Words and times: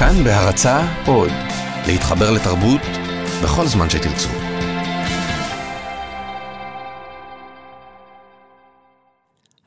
כאן 0.00 0.24
בהרצה 0.24 0.80
עוד, 1.06 1.30
להתחבר 1.86 2.30
לתרבות 2.30 2.80
בכל 3.44 3.66
זמן 3.66 3.90
שתרצו. 3.90 4.28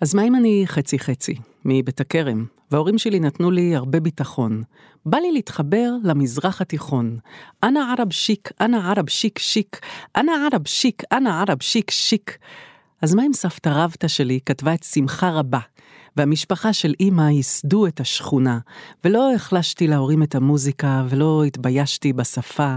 אז 0.01 0.13
מה 0.13 0.23
אם 0.23 0.35
אני 0.35 0.63
חצי 0.65 0.99
חצי, 0.99 1.35
מבית 1.65 2.01
הכרם, 2.01 2.45
וההורים 2.71 2.97
שלי 2.97 3.19
נתנו 3.19 3.51
לי 3.51 3.75
הרבה 3.75 3.99
ביטחון. 3.99 4.63
בא 5.05 5.17
לי 5.17 5.31
להתחבר 5.31 5.89
למזרח 6.03 6.61
התיכון. 6.61 7.17
אנא 7.63 7.79
ערב 7.79 8.13
שיק, 8.13 8.51
אנא 8.61 8.77
ערב 8.77 9.09
שיק 9.09 9.39
שיק, 9.39 9.79
אנא 10.15 10.31
ערב 10.31 10.67
שיק, 10.67 11.03
אנא 11.11 11.29
ערב 11.29 11.57
שיק 11.61 11.91
שיק. 11.91 12.37
אז 13.01 13.15
מה 13.15 13.25
אם 13.25 13.33
סבתא 13.33 13.69
רבתא 13.69 14.07
שלי 14.07 14.39
כתבה 14.45 14.73
את 14.73 14.83
שמחה 14.83 15.29
רבה, 15.29 15.59
והמשפחה 16.16 16.72
של 16.72 16.94
אמא 17.00 17.30
ייסדו 17.30 17.86
את 17.86 18.00
השכונה, 18.00 18.58
ולא 19.04 19.34
החלשתי 19.34 19.86
להורים 19.86 20.22
את 20.22 20.34
המוזיקה, 20.34 21.04
ולא 21.08 21.44
התביישתי 21.44 22.12
בשפה, 22.12 22.76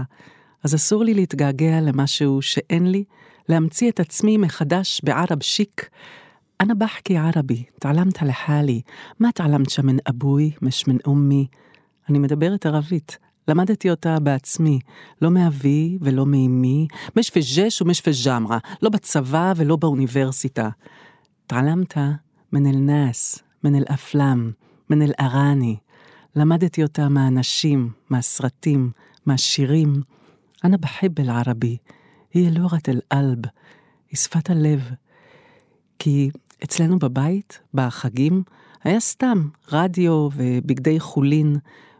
אז 0.64 0.74
אסור 0.74 1.04
לי 1.04 1.14
להתגעגע 1.14 1.80
למשהו 1.80 2.42
שאין 2.42 2.90
לי, 2.90 3.04
להמציא 3.48 3.90
את 3.90 4.00
עצמי 4.00 4.36
מחדש 4.36 5.00
בערב 5.04 5.42
שיק. 5.42 5.90
أنا 6.62 6.74
بحكي 6.74 7.16
عربي, 7.16 7.64
تعلمت 7.80 8.22
لحالي, 8.22 8.82
ما 9.22 9.30
تعلمت 9.34 9.80
من 9.80 9.96
אבוי, 10.08 10.50
מש 10.62 10.88
מן 10.88 10.96
אומי. 11.06 11.46
אני 12.08 12.18
מדברת 12.18 12.66
ערבית, 12.66 13.18
למדתי 13.48 13.90
אותה 13.90 14.20
בעצמי, 14.20 14.78
לא 15.22 15.30
מאבי 15.30 15.98
ולא 16.00 16.26
מאמי, 16.26 16.86
מש 17.16 17.30
פג'ש 17.30 17.82
ומש 17.82 18.00
פג'מרה, 18.00 18.58
לא 18.82 18.90
בצבא 18.90 19.52
ולא 19.56 19.76
באוניברסיטה. 19.76 20.68
تعلمت 21.46 21.98
מן 22.53 22.65
אל-נאס, 22.65 23.39
מן 23.63 23.75
אל-אפלם, 23.75 24.51
מן 24.89 25.01
אל-עראני. 25.01 25.75
למדתי 26.35 26.83
אותה 26.83 27.09
מהאנשים, 27.09 27.91
מהסרטים, 28.09 28.91
מהשירים. 29.25 30.01
אנא 30.63 30.77
בחיב 30.77 31.19
אל-ערבי, 31.19 31.77
היא 32.33 32.47
אלורת 32.47 32.89
אל-אלב, 32.89 33.39
היא 34.09 34.17
שפת 34.17 34.49
הלב. 34.49 34.91
כי 35.99 36.29
אצלנו 36.63 36.99
בבית, 36.99 37.59
בחגים, 37.73 38.43
היה 38.83 38.99
סתם 38.99 39.47
רדיו 39.71 40.29
ובגדי 40.35 40.99
חולין, 40.99 41.57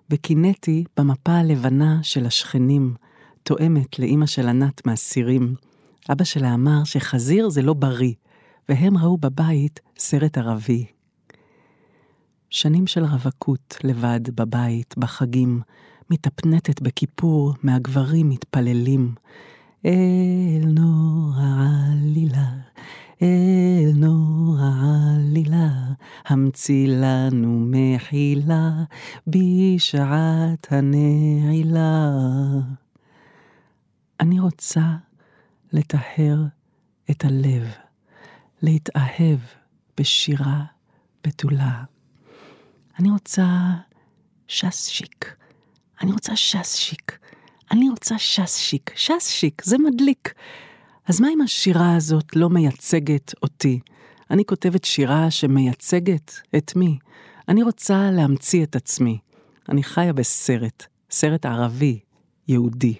וקינאתי 0.10 0.84
במפה 0.98 1.32
הלבנה 1.32 2.00
של 2.04 2.26
השכנים, 2.26 2.94
תואמת 3.44 4.00
לאימא 4.00 4.26
של 4.26 4.48
ענת 4.48 4.86
מהסירים. 4.86 5.56
אבא 6.12 6.24
שלה 6.24 6.54
אמר 6.54 6.84
שחזיר 6.84 7.50
זה 7.50 7.62
לא 7.62 7.74
בריא, 7.74 8.14
והם 8.70 8.98
ראו 8.98 9.18
בבית 9.18 9.80
סרט 9.98 10.38
ערבי. 10.38 10.86
שנים 12.50 12.88
של 12.88 13.04
רווקות 13.04 13.78
לבד 13.84 14.20
בבית, 14.36 14.96
בחגים, 14.98 15.62
מתאפנטת 16.10 16.82
בכיפור, 16.82 17.54
מהגברים 17.64 18.30
מתפללים. 18.30 19.16
אל 19.86 20.66
נור 20.66 21.34
העלילה, 21.36 22.50
אל 23.22 23.92
נור 23.96 24.58
העלילה, 24.60 25.70
המציא 26.26 26.88
לנו 26.90 27.68
מחילה 27.72 28.72
בשעת 29.28 30.68
הנעילה. 30.72 32.12
אני 34.20 34.40
רוצה 34.40 34.96
לטהר 35.74 36.46
את 37.12 37.26
הלב, 37.26 37.68
להתאהב 38.62 39.40
בשירה 39.98 40.64
בתולה. 41.28 41.84
אני 43.00 43.10
רוצה 43.10 43.46
שסשיק, 44.48 45.36
אני 46.02 46.12
רוצה 46.12 46.36
שסשיק, 46.36 47.20
אני 47.72 47.90
רוצה 47.90 48.18
שסשיק, 48.18 48.92
שסשיק, 48.96 49.64
זה 49.64 49.78
מדליק. 49.78 50.34
אז 51.06 51.22
מה 51.22 51.28
אם 51.34 51.42
השירה 51.42 51.96
הזאת 51.96 52.36
לא 52.36 52.50
מייצגת 52.50 53.34
אותי? 53.44 53.80
אני 54.32 54.46
כותבת 54.46 54.86
שירה 54.86 55.32
שמייצגת 55.32 56.34
את 56.58 56.76
מי? 56.76 56.98
אני 57.48 57.64
רוצה 57.64 58.12
להמציא 58.12 58.64
את 58.64 58.76
עצמי. 58.76 59.20
אני 59.70 59.84
חיה 59.84 60.14
בסרט, 60.14 60.86
סרט 61.12 61.46
ערבי, 61.46 62.00
יהודי. 62.48 62.96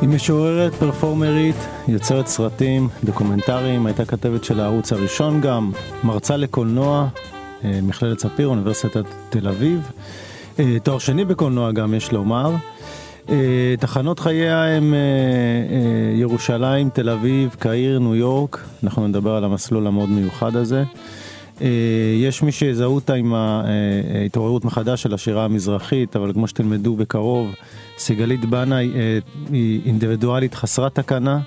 היא 0.00 0.08
משוררת, 0.08 0.74
פרפורמרית, 0.74 1.56
יוצרת 1.88 2.26
סרטים, 2.26 2.88
דוקומנטריים, 3.04 3.86
הייתה 3.86 4.04
כתבת 4.04 4.44
של 4.44 4.60
הערוץ 4.60 4.92
הראשון 4.92 5.40
גם, 5.40 5.72
מרצה 6.04 6.36
לקולנוע, 6.36 7.08
אה, 7.64 7.78
מכללת 7.82 8.18
ספיר, 8.18 8.48
אוניברסיטת 8.48 9.04
תל 9.30 9.48
אביב, 9.48 9.90
אה, 10.58 10.76
תואר 10.82 10.98
שני 10.98 11.24
בקולנוע 11.24 11.72
גם 11.72 11.94
יש 11.94 12.12
לומר. 12.12 12.52
אה, 13.28 13.74
תחנות 13.80 14.20
חייה 14.20 14.76
הם 14.76 14.94
ירושלים, 16.14 16.90
תל 16.90 17.08
אביב, 17.10 17.56
קהיר, 17.58 17.98
ניו 17.98 18.14
יורק, 18.14 18.64
אנחנו 18.84 19.08
נדבר 19.08 19.34
על 19.34 19.44
המסלול 19.44 19.86
המאוד 19.86 20.08
מיוחד 20.08 20.56
הזה. 20.56 20.84
יש 22.20 22.42
מי 22.42 22.52
שיזהו 22.52 22.94
אותה 22.94 23.14
עם 23.14 23.34
ההתעוררות 23.34 24.64
מחדש 24.64 25.02
של 25.02 25.14
השירה 25.14 25.44
המזרחית, 25.44 26.16
אבל 26.16 26.32
כמו 26.32 26.48
שתלמדו 26.48 26.96
בקרוב, 26.96 27.54
סיגלית 27.98 28.44
בנאי 28.44 28.90
היא 29.50 29.80
אינדיבידואלית 29.86 30.54
חסרת 30.54 30.94
תקנה, 30.94 31.40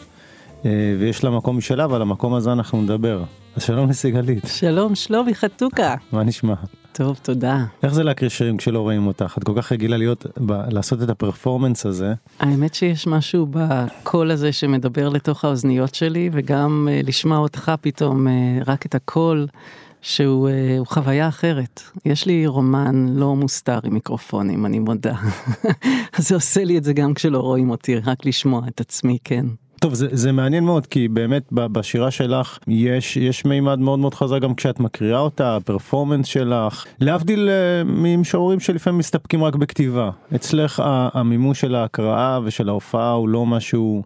ויש 0.99 1.23
לה 1.23 1.29
מקום 1.29 1.57
משלה, 1.57 1.87
ועל 1.89 2.01
המקום 2.01 2.33
הזה 2.33 2.51
אנחנו 2.51 2.81
נדבר. 2.81 3.23
אז 3.55 3.63
שלום 3.63 3.89
לסיגלית. 3.89 4.43
שלום, 4.47 4.95
שלומי 4.95 5.35
חתוקה. 5.35 5.95
מה 6.11 6.23
נשמע? 6.23 6.53
טוב, 6.91 7.19
תודה. 7.21 7.65
איך 7.83 7.93
זה 7.93 8.03
להקריא 8.03 8.29
שירים 8.29 8.57
כשלא 8.57 8.79
רואים 8.79 9.07
אותך? 9.07 9.35
את 9.37 9.43
כל 9.43 9.53
כך 9.55 9.71
רגילה 9.71 9.97
להיות, 9.97 10.25
ב- 10.45 10.69
לעשות 10.69 11.03
את 11.03 11.09
הפרפורמנס 11.09 11.85
הזה. 11.85 12.13
האמת 12.39 12.73
שיש 12.73 13.07
משהו 13.07 13.47
בקול 13.49 14.31
הזה 14.31 14.51
שמדבר 14.51 15.09
לתוך 15.09 15.45
האוזניות 15.45 15.95
שלי, 15.95 16.29
וגם 16.33 16.87
uh, 16.89 17.07
לשמוע 17.07 17.37
אותך 17.37 17.71
פתאום, 17.81 18.27
uh, 18.27 18.31
רק 18.67 18.85
את 18.85 18.95
הקול. 18.95 19.47
שהוא 20.03 20.49
uh, 20.49 20.85
חוויה 20.85 21.27
אחרת. 21.27 21.81
יש 22.05 22.25
לי 22.25 22.47
רומן 22.47 23.05
לא 23.09 23.35
מוסתר 23.35 23.79
עם 23.83 23.93
מיקרופונים, 23.93 24.65
אני 24.65 24.79
מודה. 24.79 25.15
אז 26.17 26.27
זה 26.27 26.35
עושה 26.35 26.63
לי 26.63 26.77
את 26.77 26.83
זה 26.83 26.93
גם 26.93 27.13
כשלא 27.13 27.37
רואים 27.37 27.69
אותי, 27.69 27.95
רק 27.95 28.25
לשמוע 28.25 28.61
את 28.67 28.81
עצמי, 28.81 29.17
כן. 29.23 29.45
טוב 29.79 29.93
זה, 29.93 30.07
זה 30.11 30.31
מעניין 30.31 30.63
מאוד 30.63 30.87
כי 30.87 31.07
באמת 31.07 31.43
בשירה 31.51 32.11
שלך 32.11 32.57
יש 32.67 33.17
יש 33.17 33.45
מימד 33.45 33.79
מאוד 33.79 33.99
מאוד 33.99 34.13
חזק 34.13 34.41
גם 34.41 34.55
כשאת 34.55 34.79
מקריאה 34.79 35.19
אותה 35.19 35.55
הפרפורמנס 35.55 36.27
שלך 36.27 36.85
להבדיל 36.99 37.49
ממשוררים 37.85 38.59
שלפעמים 38.59 38.99
מסתפקים 38.99 39.43
רק 39.43 39.55
בכתיבה 39.55 40.09
אצלך 40.35 40.81
המימוש 40.85 41.61
של 41.61 41.75
ההקראה 41.75 42.39
ושל 42.43 42.69
ההופעה 42.69 43.11
הוא 43.11 43.29
לא 43.29 43.45
משהו 43.45 44.03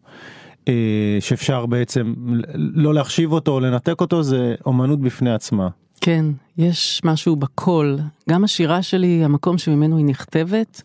אה, 0.67 1.17
שאפשר 1.19 1.65
בעצם 1.65 2.13
לא 2.55 2.93
להחשיב 2.93 3.31
אותו 3.31 3.51
או 3.51 3.59
לנתק 3.59 4.01
אותו 4.01 4.23
זה 4.23 4.55
אומנות 4.65 4.99
בפני 5.01 5.33
עצמה. 5.33 5.67
כן, 6.07 6.25
יש 6.57 7.01
משהו 7.03 7.35
בקול, 7.35 7.99
גם 8.29 8.43
השירה 8.43 8.81
שלי, 8.81 9.23
המקום 9.23 9.57
שממנו 9.57 9.97
היא 9.97 10.05
נכתבת, 10.05 10.81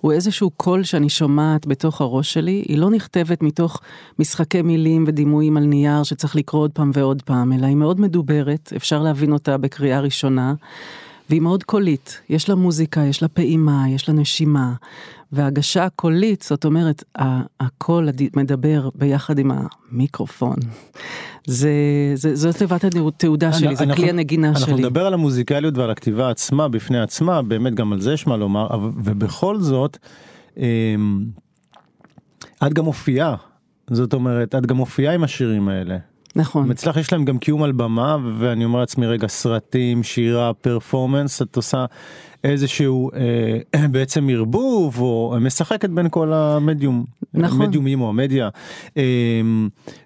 הוא 0.00 0.12
איזשהו 0.12 0.50
קול 0.50 0.82
שאני 0.82 1.08
שומעת 1.08 1.66
בתוך 1.66 2.00
הראש 2.00 2.32
שלי, 2.32 2.64
היא 2.68 2.78
לא 2.78 2.90
נכתבת 2.90 3.42
מתוך 3.42 3.80
משחקי 4.18 4.62
מילים 4.62 5.04
ודימויים 5.06 5.56
על 5.56 5.64
נייר 5.64 6.02
שצריך 6.02 6.36
לקרוא 6.36 6.62
עוד 6.62 6.70
פעם 6.72 6.90
ועוד 6.94 7.22
פעם, 7.22 7.52
אלא 7.52 7.66
היא 7.66 7.76
מאוד 7.76 8.00
מדוברת, 8.00 8.72
אפשר 8.76 9.02
להבין 9.02 9.32
אותה 9.32 9.58
בקריאה 9.58 10.00
ראשונה, 10.00 10.54
והיא 11.30 11.40
מאוד 11.40 11.64
קולית, 11.64 12.20
יש 12.28 12.48
לה 12.48 12.54
מוזיקה, 12.54 13.00
יש 13.00 13.22
לה 13.22 13.28
פעימה, 13.28 13.84
יש 13.88 14.08
לה 14.08 14.14
נשימה, 14.14 14.72
והגשה 15.32 15.88
קולית, 15.96 16.42
זאת 16.42 16.64
אומרת, 16.64 17.04
הקול 17.60 18.08
מדבר 18.36 18.88
ביחד 18.94 19.38
עם 19.38 19.50
המיקרופון. 19.90 20.56
זה, 21.46 21.70
זה, 22.14 22.34
זאת 22.34 22.56
תיבת 22.56 22.84
התעודה 22.84 23.52
שלי, 23.52 23.76
זה 23.76 23.84
אנחנו, 23.84 24.02
כלי 24.02 24.10
הנגינה 24.10 24.48
אנחנו 24.48 24.60
שלי. 24.60 24.72
אנחנו 24.72 24.86
נדבר 24.86 25.06
על 25.06 25.14
המוזיקליות 25.14 25.78
ועל 25.78 25.90
הכתיבה 25.90 26.30
עצמה 26.30 26.68
בפני 26.68 27.00
עצמה, 27.00 27.42
באמת 27.42 27.74
גם 27.74 27.92
על 27.92 28.00
זה 28.00 28.12
יש 28.12 28.26
מה 28.26 28.36
לומר, 28.36 28.68
ובכל 29.04 29.60
זאת, 29.60 29.98
את 32.66 32.72
גם 32.72 32.84
מופיעה, 32.84 33.34
זאת 33.90 34.14
אומרת, 34.14 34.54
את 34.54 34.66
גם 34.66 34.76
מופיעה 34.76 35.14
עם 35.14 35.24
השירים 35.24 35.68
האלה. 35.68 35.96
נכון. 36.36 36.70
אצלך 36.70 36.96
יש 36.96 37.12
להם 37.12 37.24
גם 37.24 37.38
קיום 37.38 37.62
על 37.62 37.72
במה, 37.72 38.16
ואני 38.38 38.64
אומר 38.64 38.80
לעצמי, 38.80 39.06
רגע, 39.06 39.28
סרטים, 39.28 40.02
שירה, 40.02 40.54
פרפורמנס, 40.54 41.42
את 41.42 41.56
עושה 41.56 41.84
איזשהו 42.44 43.10
אה, 43.14 43.88
בעצם 43.92 44.28
ערבוב, 44.32 45.00
או 45.00 45.36
משחקת 45.40 45.90
בין 45.90 46.06
כל 46.10 46.32
המדיום, 46.32 47.04
נכון. 47.34 47.62
מדיומים 47.62 48.00
או 48.00 48.08
המדיה, 48.08 48.48
אה, 48.96 49.40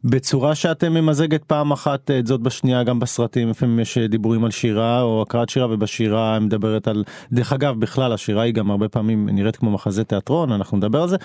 בצורה 0.04 0.54
שאתם 0.54 0.92
ממזגת 0.94 1.44
פעם 1.44 1.72
אחת 1.72 2.10
את 2.10 2.26
זאת 2.26 2.40
בשנייה, 2.40 2.82
גם 2.82 3.00
בסרטים, 3.00 3.48
לפעמים 3.48 3.80
יש 3.80 3.98
דיבורים 3.98 4.44
על 4.44 4.50
שירה, 4.50 5.02
או 5.02 5.22
הקראת 5.22 5.48
שירה, 5.48 5.66
ובשירה 5.70 6.38
מדברת 6.38 6.88
על, 6.88 7.04
דרך 7.32 7.52
אגב, 7.52 7.80
בכלל, 7.80 8.12
השירה 8.12 8.42
היא 8.42 8.54
גם 8.54 8.70
הרבה 8.70 8.88
פעמים 8.88 9.28
נראית 9.28 9.56
כמו 9.56 9.70
מחזה 9.70 10.04
תיאטרון, 10.04 10.52
אנחנו 10.52 10.76
נדבר 10.76 11.02
על 11.02 11.08
זה. 11.08 11.16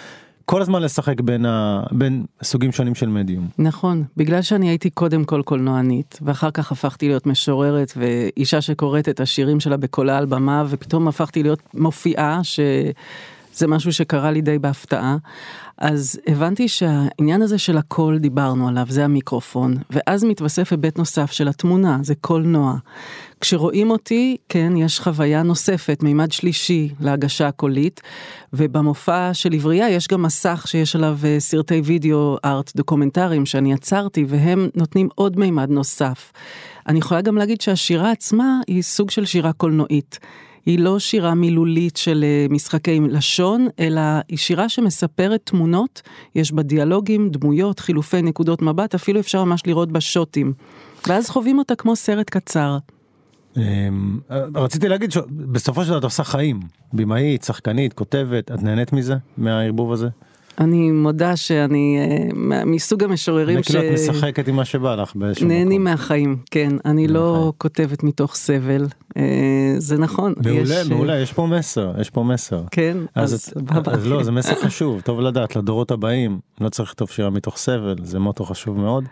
כל 0.45 0.61
הזמן 0.61 0.81
לשחק 0.81 1.21
בין, 1.21 1.45
ה... 1.45 1.83
בין 1.91 2.25
סוגים 2.43 2.71
שונים 2.71 2.95
של 2.95 3.09
מדיום. 3.09 3.47
נכון, 3.59 4.03
בגלל 4.17 4.41
שאני 4.41 4.69
הייתי 4.69 4.89
קודם 4.89 5.23
כל 5.23 5.41
קולנוענית, 5.41 6.19
ואחר 6.21 6.51
כך 6.51 6.71
הפכתי 6.71 7.07
להיות 7.07 7.25
משוררת 7.25 7.93
ואישה 7.97 8.61
שקוראת 8.61 9.09
את 9.09 9.19
השירים 9.19 9.59
שלה 9.59 9.77
בקולה 9.77 10.17
על 10.17 10.25
במה, 10.25 10.63
ופתאום 10.69 11.07
הפכתי 11.07 11.43
להיות 11.43 11.59
מופיעה, 11.73 12.41
שזה 13.55 13.67
משהו 13.67 13.93
שקרה 13.93 14.31
לי 14.31 14.41
די 14.41 14.59
בהפתעה. 14.59 15.17
אז 15.77 16.19
הבנתי 16.27 16.67
שהעניין 16.67 17.41
הזה 17.41 17.57
של 17.57 17.77
הקול 17.77 18.17
דיברנו 18.17 18.67
עליו, 18.67 18.85
זה 18.89 19.05
המיקרופון, 19.05 19.75
ואז 19.89 20.23
מתווסף 20.23 20.71
היבט 20.71 20.97
נוסף 20.97 21.31
של 21.31 21.47
התמונה, 21.47 21.97
זה 22.01 22.15
קולנוע. 22.15 22.75
כשרואים 23.41 23.89
אותי, 23.89 24.37
כן, 24.49 24.73
יש 24.77 24.99
חוויה 24.99 25.43
נוספת, 25.43 26.03
מימד 26.03 26.31
שלישי 26.31 26.89
להגשה 26.99 27.47
הקולית, 27.47 28.01
ובמופע 28.53 29.33
של 29.33 29.53
עברייה 29.53 29.89
יש 29.89 30.07
גם 30.07 30.21
מסך 30.21 30.63
שיש 30.67 30.95
עליו 30.95 31.17
אה, 31.23 31.35
סרטי 31.39 31.81
וידאו 31.85 32.37
ארט 32.45 32.71
דוקומנטריים 32.75 33.45
שאני 33.45 33.73
יצרתי, 33.73 34.25
והם 34.27 34.69
נותנים 34.75 35.09
עוד 35.15 35.39
מימד 35.39 35.69
נוסף. 35.69 36.31
אני 36.87 36.99
יכולה 36.99 37.21
גם 37.21 37.37
להגיד 37.37 37.61
שהשירה 37.61 38.11
עצמה 38.11 38.59
היא 38.67 38.81
סוג 38.81 39.11
של 39.11 39.25
שירה 39.25 39.53
קולנועית. 39.53 40.19
היא 40.65 40.79
לא 40.79 40.99
שירה 40.99 41.33
מילולית 41.33 41.97
של 41.97 42.23
אה, 42.23 42.45
משחקי 42.49 42.99
לשון, 43.09 43.67
אלא 43.79 44.01
היא 44.29 44.37
שירה 44.37 44.69
שמספרת 44.69 45.41
תמונות, 45.43 46.01
יש 46.35 46.51
בה 46.51 46.63
דיאלוגים, 46.63 47.29
דמויות, 47.29 47.79
חילופי 47.79 48.21
נקודות 48.21 48.61
מבט, 48.61 48.95
אפילו 48.95 49.19
אפשר 49.19 49.43
ממש 49.43 49.61
לראות 49.65 49.91
בה 49.91 50.01
שוטים. 50.01 50.53
ואז 51.07 51.29
חווים 51.29 51.59
אותה 51.59 51.75
כמו 51.75 51.95
סרט 51.95 52.29
קצר. 52.29 52.77
אמ, 53.57 54.19
רציתי 54.55 54.89
להגיד 54.89 55.11
שבסופו 55.11 55.83
של 55.83 55.89
דבר 55.89 55.97
את 55.97 56.03
עושה 56.03 56.23
חיים, 56.23 56.59
במאית, 56.93 57.43
שחקנית, 57.43 57.93
כותבת, 57.93 58.51
את 58.51 58.63
נהנית 58.63 58.93
מזה, 58.93 59.15
מהערבוב 59.37 59.91
הזה? 59.91 60.07
אני 60.59 60.91
מודה 60.91 61.35
שאני 61.35 61.97
אה, 61.99 62.65
מסוג 62.65 63.03
המשוררים 63.03 63.63
ש... 63.63 63.67
כאילו 63.67 63.83
את 63.87 63.91
משחקת 63.93 64.47
עם 64.47 64.55
מה 64.55 64.65
שבא 64.65 64.95
לך 64.95 65.15
באיזשהו 65.15 65.45
מקום. 65.45 65.57
נהנים 65.57 65.83
מהחיים, 65.83 66.37
כן. 66.51 66.71
אני 66.85 67.07
לא 67.07 67.53
כותבת 67.57 68.03
מתוך 68.03 68.35
סבל, 68.35 68.85
אה, 69.17 69.23
זה 69.77 69.97
נכון. 69.97 70.33
מעולה. 70.45 70.75
אה, 70.75 70.83
מעולה, 70.89 71.19
יש 71.19 71.33
פה 71.33 71.45
מסר, 71.45 71.91
יש 72.01 72.09
פה 72.09 72.23
מסר. 72.23 72.63
כן, 72.71 72.97
אז, 73.15 73.53
אז 73.85 74.07
לא, 74.07 74.23
זה 74.23 74.31
מסר 74.31 74.55
חשוב, 74.55 75.01
טוב 75.01 75.19
לדעת, 75.19 75.55
לדורות 75.55 75.91
הבאים, 75.91 76.39
לא 76.61 76.69
צריך 76.69 76.89
לכתוב 76.89 77.09
שירה 77.09 77.29
מתוך 77.29 77.57
סבל, 77.57 77.95
זה 78.03 78.19
מוטו 78.19 78.43
חשוב 78.43 78.79
מאוד. 78.79 79.03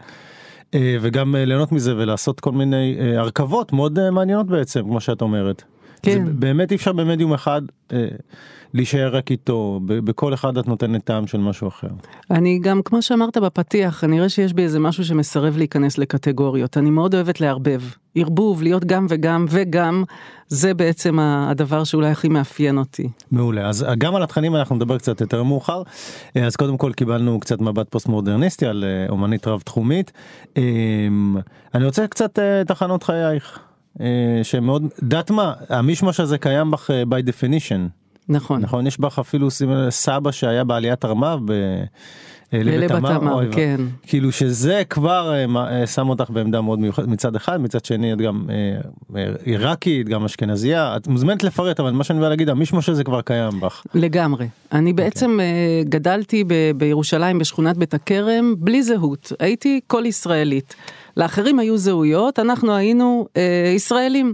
וגם 1.02 1.36
ליהנות 1.36 1.72
מזה 1.72 1.96
ולעשות 1.98 2.40
כל 2.40 2.52
מיני 2.52 2.98
הרכבות 3.18 3.74
מאוד 3.74 4.10
מעניינות 4.10 4.48
בעצם, 4.48 4.82
כמו 4.82 5.02
שאת 5.02 5.22
אומרת. 5.22 5.64
כן. 6.04 6.26
זה 6.26 6.32
באמת 6.34 6.72
אי 6.72 6.76
אפשר 6.76 6.92
במדיום 6.92 7.34
אחד. 7.34 7.62
להישאר 8.74 9.16
רק 9.16 9.32
איתו, 9.32 9.80
בכל 9.86 10.34
אחד 10.34 10.58
את 10.58 10.68
נותנת 10.68 11.04
טעם 11.04 11.28
של 11.28 11.38
משהו 11.38 11.68
אחר. 11.68 11.88
אני 12.32 12.60
גם, 12.60 12.82
כמו 12.86 13.02
שאמרת 13.02 13.38
בפתיח, 13.38 14.04
אני 14.04 14.18
רואה 14.18 14.30
שיש 14.30 14.54
בי 14.54 14.62
איזה 14.62 14.80
משהו 14.80 15.06
שמסרב 15.06 15.58
להיכנס 15.58 15.98
לקטגוריות. 15.98 16.78
אני 16.78 16.90
מאוד 16.90 17.16
אוהבת 17.16 17.42
לערבב. 17.42 17.82
ערבוב, 18.16 18.64
להיות 18.64 18.86
גם 18.86 19.06
וגם 19.10 19.46
וגם, 19.50 20.04
זה 20.48 20.74
בעצם 20.74 21.20
הדבר 21.20 21.84
שאולי 21.84 22.10
הכי 22.10 22.30
מאפיין 22.30 22.78
אותי. 22.78 23.10
מעולה, 23.32 23.70
אז 23.70 23.86
גם 23.98 24.16
על 24.16 24.24
התכנים 24.24 24.56
אנחנו 24.56 24.76
נדבר 24.76 24.98
קצת 24.98 25.22
יותר 25.22 25.44
מאוחר. 25.44 25.82
אז 26.36 26.56
קודם 26.56 26.78
כל 26.78 26.92
קיבלנו 26.94 27.40
קצת 27.40 27.62
מבט 27.62 27.90
פוסט 27.90 28.08
מודרניסטי 28.08 28.66
על 28.66 28.84
אה, 28.84 29.06
אומנית 29.10 29.48
רב 29.48 29.62
תחומית. 29.62 30.12
אמ, 30.58 31.38
אני 31.76 31.86
רוצה 31.86 32.08
קצת 32.08 32.40
אה, 32.40 32.64
תחנות 32.66 33.04
חייך. 33.04 33.60
אה, 34.02 34.40
שמאוד, 34.44 34.88
דעת 35.04 35.32
מה, 35.32 35.54
המשמש 35.70 36.20
הזה 36.20 36.38
קיים 36.38 36.72
בך 36.72 36.90
by 36.90 37.30
definition. 37.30 37.90
נכון. 38.30 38.62
נכון, 38.62 38.88
יש 38.88 39.00
בך 39.00 39.20
אפילו 39.20 39.48
סבא 39.90 40.32
שהיה 40.32 40.64
בעליית 40.64 41.06
ארמב 41.06 41.40
ב... 41.46 41.84
אה, 42.54 42.64
ללב 42.64 42.92
התמר, 42.92 43.52
כן. 43.52 43.82
כאילו 44.04 44.32
שזה 44.32 44.82
כבר 44.90 45.34
אה, 45.34 45.46
אה, 45.82 45.88
שם 45.88 46.10
אותך 46.10 46.30
בעמדה 46.30 46.62
מאוד 46.62 46.80
מיוחדת 46.80 47.08
מצד 47.08 47.36
אחד, 47.36 47.62
מצד 47.62 47.86
שני 47.86 48.14
את 48.14 48.18
גם 48.18 48.48
עיראקית, 49.46 50.10
גם 50.10 50.26
אשכנזייה, 50.26 50.98
את 50.98 51.08
מוזמנת 51.08 51.44
לפרט, 51.44 51.80
אבל 51.80 51.92
מה 51.92 52.04
שאני 52.04 52.20
בא 52.20 52.30
להגיד, 52.30 52.50
המשמש 52.50 52.90
הזה 52.90 53.04
כבר 53.04 53.22
קיים 53.22 53.60
בך. 53.60 53.84
לגמרי. 53.94 54.48
אני 54.72 54.92
אוקיי. 54.92 55.06
בעצם 55.06 55.40
okay. 55.40 55.90
גדלתי 55.90 56.44
ב- 56.44 56.72
בירושלים 56.76 57.40
בשכונת 57.40 57.78
בית 57.78 57.94
הכרם 57.94 58.56
בלי 58.58 58.84
זהות, 58.84 59.32
הייתי 59.40 59.80
כל 59.88 60.04
ישראלית. 60.06 60.76
לאחרים 61.18 61.60
היו 61.60 61.78
זהויות, 61.78 62.40
אנחנו 62.40 62.76
היינו 62.76 63.28
אה, 63.38 63.72
ישראלים. 63.76 64.34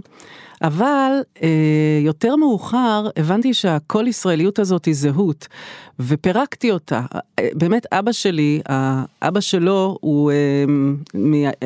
אבל 0.62 1.12
אה, 1.42 1.48
יותר 2.00 2.36
מאוחר 2.36 3.08
הבנתי 3.16 3.54
שהכל 3.54 4.04
ישראליות 4.08 4.58
הזאת 4.58 4.84
היא 4.84 4.94
זהות, 4.94 5.48
ופירקתי 6.00 6.70
אותה. 6.70 7.02
אה, 7.14 7.48
באמת 7.54 7.86
אבא 7.92 8.12
שלי, 8.12 8.60
אבא 9.22 9.40
שלו 9.40 9.98
הוא 10.00 10.32
אה, 10.32 10.64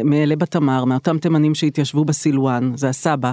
מאלה 0.04 0.36
בתמר, 0.36 0.84
מאותם 0.84 1.18
תימנים 1.18 1.54
שהתיישבו 1.54 2.04
בסילואן, 2.04 2.72
זה 2.76 2.88
הסבא. 2.88 3.32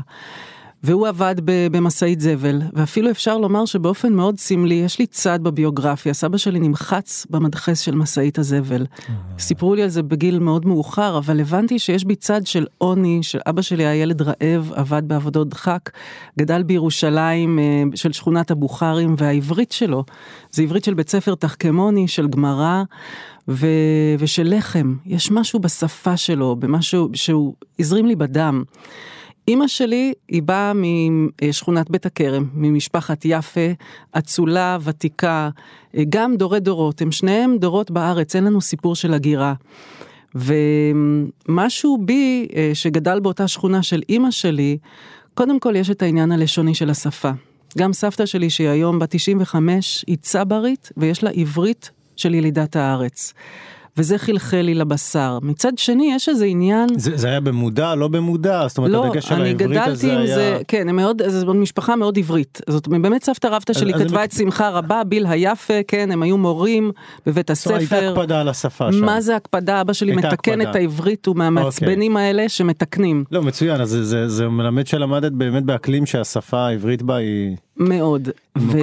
והוא 0.83 1.07
עבד 1.07 1.35
במשאית 1.45 2.19
זבל, 2.19 2.61
ואפילו 2.73 3.11
אפשר 3.11 3.37
לומר 3.37 3.65
שבאופן 3.65 4.13
מאוד 4.13 4.39
סמלי, 4.39 4.75
יש 4.75 4.99
לי 4.99 5.05
צד 5.05 5.39
בביוגרפיה, 5.43 6.13
סבא 6.13 6.37
שלי 6.37 6.59
נמחץ 6.59 7.27
במדחס 7.29 7.79
של 7.79 7.95
משאית 7.95 8.39
הזבל. 8.39 8.85
סיפרו 9.39 9.75
לי 9.75 9.83
על 9.83 9.89
זה 9.89 10.03
בגיל 10.03 10.39
מאוד 10.39 10.65
מאוחר, 10.65 11.17
אבל 11.17 11.39
הבנתי 11.39 11.79
שיש 11.79 12.05
בי 12.05 12.15
צד 12.15 12.45
של 12.45 12.65
עוני, 12.77 13.19
שאבא 13.23 13.61
שלי 13.61 13.85
היה 13.85 14.01
ילד 14.01 14.21
רעב, 14.21 14.71
עבד 14.75 15.01
בעבודות 15.07 15.49
דחק, 15.49 15.89
גדל 16.39 16.63
בירושלים 16.63 17.59
אה, 17.59 17.83
של 17.95 18.11
שכונת 18.11 18.51
הבוכרים, 18.51 19.15
והעברית 19.17 19.71
שלו, 19.71 20.03
זה 20.51 20.63
עברית 20.63 20.83
של 20.83 20.93
בית 20.93 21.09
ספר 21.09 21.35
תחכמוני, 21.35 22.07
של 22.07 22.27
גמרא. 22.27 22.83
ו... 23.47 23.67
ושל 24.19 24.53
לחם, 24.57 24.95
יש 25.05 25.31
משהו 25.31 25.59
בשפה 25.59 26.17
שלו, 26.17 26.55
במשהו 26.55 27.09
שהוא 27.13 27.53
הזרים 27.79 28.05
לי 28.05 28.15
בדם. 28.15 28.63
אימא 29.47 29.67
שלי 29.67 30.13
היא 30.27 30.43
באה 30.43 30.71
משכונת 30.73 31.89
בית 31.89 32.05
הכרם, 32.05 32.45
ממשפחת 32.53 33.21
יפה, 33.25 33.67
אצולה, 34.11 34.77
ותיקה, 34.83 35.49
גם 36.09 36.35
דורי 36.35 36.59
דורות, 36.59 37.01
הם 37.01 37.11
שניהם 37.11 37.57
דורות 37.57 37.91
בארץ, 37.91 38.35
אין 38.35 38.43
לנו 38.43 38.61
סיפור 38.61 38.95
של 38.95 39.13
הגירה. 39.13 39.53
ומשהו 40.35 41.97
בי 42.05 42.47
אה, 42.55 42.71
שגדל 42.73 43.19
באותה 43.19 43.47
שכונה 43.47 43.83
של 43.83 44.01
אימא 44.09 44.31
שלי, 44.31 44.77
קודם 45.33 45.59
כל 45.59 45.75
יש 45.75 45.89
את 45.89 46.01
העניין 46.01 46.31
הלשוני 46.31 46.75
של 46.75 46.89
השפה. 46.89 47.31
גם 47.77 47.93
סבתא 47.93 48.25
שלי 48.25 48.49
שהיא 48.49 48.69
היום 48.69 48.99
בת 48.99 49.15
95 49.15 50.05
היא 50.07 50.17
צברית 50.21 50.91
ויש 50.97 51.23
לה 51.23 51.29
עברית 51.29 51.91
של 52.15 52.33
ילידת 52.33 52.75
הארץ. 52.75 53.33
וזה 53.97 54.17
חלחל 54.17 54.61
לי 54.61 54.73
לבשר. 54.73 55.39
מצד 55.41 55.77
שני, 55.77 56.11
יש 56.15 56.29
איזה 56.29 56.45
עניין... 56.45 56.89
זה, 56.97 57.17
זה 57.17 57.27
היה 57.27 57.39
במודע, 57.39 57.95
לא 57.95 58.07
במודע? 58.07 58.67
זאת 58.67 58.77
אומרת, 58.77 58.91
לא, 58.91 59.05
הדגש 59.05 59.31
על 59.31 59.41
העברית 59.41 59.81
הזה 59.85 60.19
היה... 60.19 60.35
זה, 60.35 60.59
כן, 60.67 60.89
הם 60.89 60.95
מאוד, 60.95 61.21
זו 61.27 61.53
משפחה 61.53 61.95
מאוד 61.95 62.17
עברית. 62.17 62.61
זאת 62.69 62.87
באמת 62.87 63.23
סבתא 63.23 63.47
רבתא 63.47 63.73
שלי 63.73 63.93
כתבה 63.93 64.17
אני... 64.17 64.25
את 64.25 64.31
שמחה 64.31 64.69
רבה, 64.69 65.03
ביל 65.03 65.25
היפה, 65.25 65.73
כן, 65.87 66.11
הם 66.11 66.23
היו 66.23 66.37
מורים 66.37 66.91
בבית 67.25 67.49
הספר. 67.49 67.79
זאת 67.79 67.91
הייתה 67.91 68.09
הקפדה 68.09 68.41
על 68.41 68.49
השפה 68.49 68.91
שם. 68.91 69.05
מה 69.05 69.21
זה 69.21 69.35
הקפדה? 69.35 69.81
אבא 69.81 69.93
שלי 69.93 70.15
מתקן 70.15 70.31
הקפדה. 70.61 70.69
את 70.69 70.75
העברית, 70.75 71.25
הוא 71.25 71.35
מהמעצבנים 71.35 72.11
אוקיי. 72.11 72.27
האלה 72.27 72.49
שמתקנים. 72.49 73.23
לא, 73.31 73.41
מצוין, 73.41 73.81
אז 73.81 73.89
זה, 73.89 74.03
זה, 74.03 74.27
זה 74.27 74.47
מלמד 74.47 74.87
שלמדת 74.87 75.31
באמת 75.31 75.63
באקלים 75.63 76.05
שהשפה 76.05 76.59
העברית 76.59 77.01
בה 77.01 77.15
היא... 77.15 77.55
מאוד. 77.77 78.29
מוקפדת. 78.55 78.81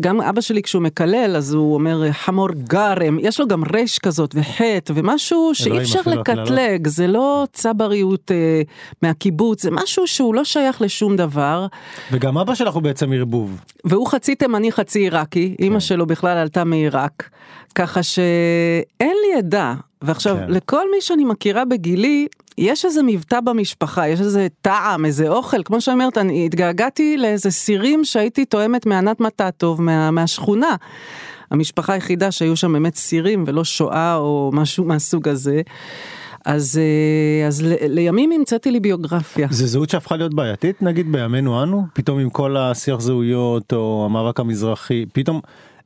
גם 0.00 0.20
אבא 0.20 0.40
שלי 0.40 0.62
כשהוא 0.62 0.82
מקלל 0.82 1.36
אז 1.36 1.54
הוא 1.54 1.74
אומר 1.74 2.12
חמור 2.12 2.48
גרם 2.52 3.18
יש 3.20 3.40
לו 3.40 3.48
גם 3.48 3.62
רש 3.72 3.98
כזאת 3.98 4.34
וחטא 4.34 4.92
ומשהו 4.96 5.50
שאי 5.54 5.78
אפשר 5.78 6.00
לקטלג 6.06 6.86
זה 6.86 7.06
לא 7.06 7.46
צבריות 7.52 8.30
אה, 8.30 8.62
מהקיבוץ 9.02 9.62
זה 9.62 9.70
משהו 9.70 10.06
שהוא 10.06 10.34
לא 10.34 10.44
שייך 10.44 10.82
לשום 10.82 11.16
דבר. 11.16 11.66
וגם 12.12 12.38
אבא 12.38 12.54
שלך 12.54 12.74
הוא 12.74 12.82
בעצם 12.82 13.12
ערבוב. 13.12 13.60
והוא 13.84 14.06
חצי 14.06 14.34
תימני 14.34 14.72
חצי 14.72 14.98
עיראקי 14.98 15.54
כן. 15.58 15.64
אימא 15.64 15.80
שלו 15.80 16.06
בכלל 16.06 16.38
עלתה 16.38 16.64
מעיראק 16.64 17.30
ככה 17.74 18.02
שאין 18.02 19.16
לי 19.26 19.38
עדה 19.38 19.74
ועכשיו 20.02 20.36
כן. 20.36 20.50
לכל 20.50 20.90
מי 20.94 21.00
שאני 21.00 21.24
מכירה 21.24 21.64
בגילי 21.64 22.26
יש 22.58 22.84
איזה 22.84 23.02
מבטא 23.02 23.40
במשפחה, 23.40 24.08
יש 24.08 24.20
איזה 24.20 24.46
טעם, 24.60 25.04
איזה 25.04 25.28
אוכל, 25.28 25.62
כמו 25.62 25.80
שאומרת, 25.80 26.18
אני 26.18 26.46
התגעגעתי 26.46 27.16
לאיזה 27.16 27.50
סירים 27.50 28.04
שהייתי 28.04 28.44
תואמת 28.44 28.86
מענת 28.86 29.20
מטאטוב 29.20 29.82
מה, 29.82 30.10
מהשכונה. 30.10 30.76
המשפחה 31.50 31.92
היחידה 31.92 32.30
שהיו 32.30 32.56
שם 32.56 32.72
באמת 32.72 32.94
סירים 32.94 33.44
ולא 33.46 33.64
שואה 33.64 34.16
או 34.16 34.50
משהו 34.54 34.84
מהסוג 34.84 35.28
הזה. 35.28 35.62
אז, 36.44 36.80
אה, 36.82 37.46
אז 37.46 37.62
ל, 37.62 37.74
לימים 37.80 38.32
המצאתי 38.32 38.70
לי 38.70 38.80
ביוגרפיה. 38.80 39.48
זה 39.50 39.66
זהות 39.66 39.90
שהפכה 39.90 40.16
להיות 40.16 40.34
בעייתית 40.34 40.82
נגיד 40.82 41.12
בימינו 41.12 41.62
אנו 41.62 41.86
פתאום 41.92 42.18
עם 42.18 42.30
כל 42.30 42.56
השיח 42.56 43.00
זהויות 43.00 43.72
או 43.72 44.02
המאבק 44.10 44.40
המזרחי 44.40 45.04
פתאום. 45.12 45.40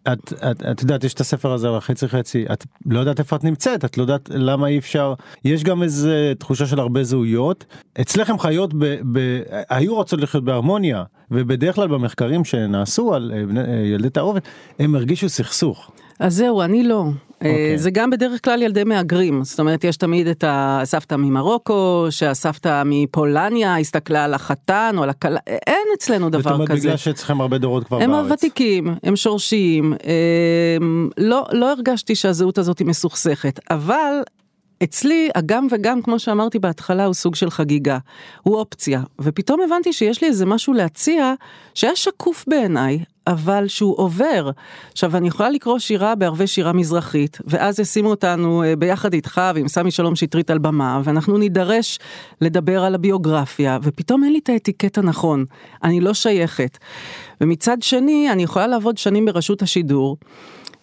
את, 0.08 0.32
את, 0.32 0.62
את 0.70 0.82
יודעת 0.82 1.04
יש 1.04 1.14
את 1.14 1.20
הספר 1.20 1.52
הזה 1.52 1.68
על 1.68 1.80
חצי 1.80 2.08
חצי 2.08 2.44
את 2.52 2.66
לא 2.86 3.00
יודעת 3.00 3.18
איפה 3.18 3.36
את 3.36 3.44
נמצאת 3.44 3.84
את 3.84 3.98
לא 3.98 4.02
יודעת 4.02 4.30
למה 4.34 4.66
אי 4.66 4.78
אפשר 4.78 5.14
יש 5.44 5.64
גם 5.64 5.82
איזה 5.82 6.32
תחושה 6.38 6.66
של 6.66 6.80
הרבה 6.80 7.04
זהויות 7.04 7.64
אצלכם 8.00 8.38
חיות 8.38 8.74
ב, 8.74 8.96
ב, 9.12 9.40
היו 9.70 9.94
רוצות 9.94 10.20
לחיות 10.20 10.44
בהרמוניה 10.44 11.04
ובדרך 11.30 11.74
כלל 11.74 11.88
במחקרים 11.88 12.44
שנעשו 12.44 13.14
על 13.14 13.32
אה, 13.34 13.62
אה, 13.62 13.80
ילדי 13.80 14.10
תערובת 14.10 14.42
הם 14.78 14.94
הרגישו 14.94 15.28
סכסוך. 15.28 15.90
אז 16.20 16.34
זהו, 16.34 16.62
אני 16.62 16.82
לא. 16.82 17.04
Okay. 17.42 17.46
אוקיי. 17.46 17.78
זה 17.78 17.90
גם 17.90 18.10
בדרך 18.10 18.44
כלל 18.44 18.62
ילדי 18.62 18.84
מהגרים, 18.84 19.44
זאת 19.44 19.60
אומרת 19.60 19.84
יש 19.84 19.96
תמיד 19.96 20.26
את 20.26 20.44
הסבתא 20.46 21.14
ממרוקו, 21.14 22.06
שהסבתא 22.10 22.82
מפולניה 22.86 23.78
הסתכלה 23.78 24.24
על 24.24 24.34
החתן 24.34 24.94
או 24.98 25.02
על 25.02 25.10
הכלה, 25.10 25.40
אין 25.46 25.86
אצלנו 25.96 26.30
דבר 26.30 26.42
זאת 26.42 26.52
אומרת 26.52 26.68
כזה. 26.68 26.80
בגלל 26.80 26.96
שאצלכם 26.96 27.40
הרבה 27.40 27.58
דורות 27.58 27.84
כבר 27.84 28.02
הם 28.02 28.10
בארץ. 28.10 28.24
הוותיקים, 28.24 28.94
הם 29.02 29.16
שורשיים, 29.16 29.92
הם, 30.80 31.08
לא, 31.18 31.44
לא 31.52 31.72
הרגשתי 31.72 32.14
שהזהות 32.14 32.58
הזאת 32.58 32.78
היא 32.78 32.86
מסוכסכת, 32.86 33.60
אבל 33.70 34.12
אצלי 34.82 35.30
הגם 35.34 35.66
וגם 35.70 36.02
כמו 36.02 36.18
שאמרתי 36.18 36.58
בהתחלה 36.58 37.04
הוא 37.04 37.14
סוג 37.14 37.34
של 37.34 37.50
חגיגה, 37.50 37.98
הוא 38.42 38.56
אופציה, 38.56 39.02
ופתאום 39.20 39.60
הבנתי 39.60 39.92
שיש 39.92 40.22
לי 40.22 40.28
איזה 40.28 40.46
משהו 40.46 40.72
להציע 40.72 41.34
שהיה 41.74 41.96
שקוף 41.96 42.44
בעיניי, 42.48 42.98
אבל 43.26 43.68
שהוא 43.68 43.98
עובר. 43.98 44.50
עכשיו 44.92 45.16
אני 45.16 45.28
יכולה 45.28 45.50
לקרוא 45.50 45.78
שירה 45.78 46.14
בערבי 46.14 46.46
שירה 46.46 46.72
מזרחית, 46.72 47.38
ואז 47.44 47.80
ישימו 47.80 48.10
אותנו 48.10 48.62
אה, 48.62 48.76
ביחד 48.76 49.12
איתך 49.12 49.40
ועם 49.54 49.68
סמי 49.68 49.90
שלום 49.90 50.16
שטרית 50.16 50.50
על 50.50 50.58
במה, 50.58 51.00
ואנחנו 51.04 51.38
נידרש 51.38 51.98
לדבר 52.40 52.84
על 52.84 52.94
הביוגרפיה, 52.94 53.78
ופתאום 53.82 54.24
אין 54.24 54.32
לי 54.32 54.38
את 54.38 54.48
האטיקט 54.48 54.98
הנכון, 54.98 55.44
אני 55.84 56.00
לא 56.00 56.14
שייכת. 56.14 56.78
ומצד 57.40 57.82
שני, 57.82 58.28
אני 58.32 58.42
יכולה 58.42 58.66
לעבוד 58.66 58.98
שנים 58.98 59.24
ברשות 59.24 59.62
השידור. 59.62 60.16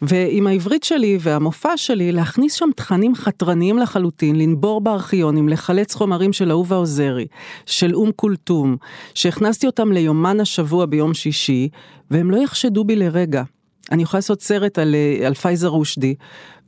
ועם 0.02 0.48
העברית 0.48 0.84
שלי 0.84 1.18
והמופע 1.22 1.78
שלי 1.78 2.12
להכניס 2.12 2.54
שם 2.54 2.70
תכנים 2.76 3.16
חתרניים 3.16 3.78
לחלוטין, 3.78 4.36
לנבור 4.36 4.82
בארכיונים, 4.82 5.50
לחלץ 5.50 5.96
חומרים 5.96 6.34
של 6.34 6.52
אהובה 6.52 6.76
עוזרי, 6.76 7.28
של 7.66 7.96
אום 7.96 8.12
כולתום, 8.16 8.78
שהכנסתי 9.14 9.68
אותם 9.68 9.92
ליומן 9.92 10.40
השבוע 10.40 10.86
ביום 10.86 11.14
שישי, 11.14 11.70
והם 12.12 12.32
לא 12.32 12.38
יחשדו 12.38 12.84
בי 12.84 12.96
לרגע. 12.96 13.44
אני 13.92 14.04
יכולה 14.04 14.18
לעשות 14.18 14.42
סרט 14.42 14.80
על, 14.80 14.96
אה, 14.96 15.28
על 15.28 15.34
פייזר 15.34 15.68
רושדי, 15.68 16.16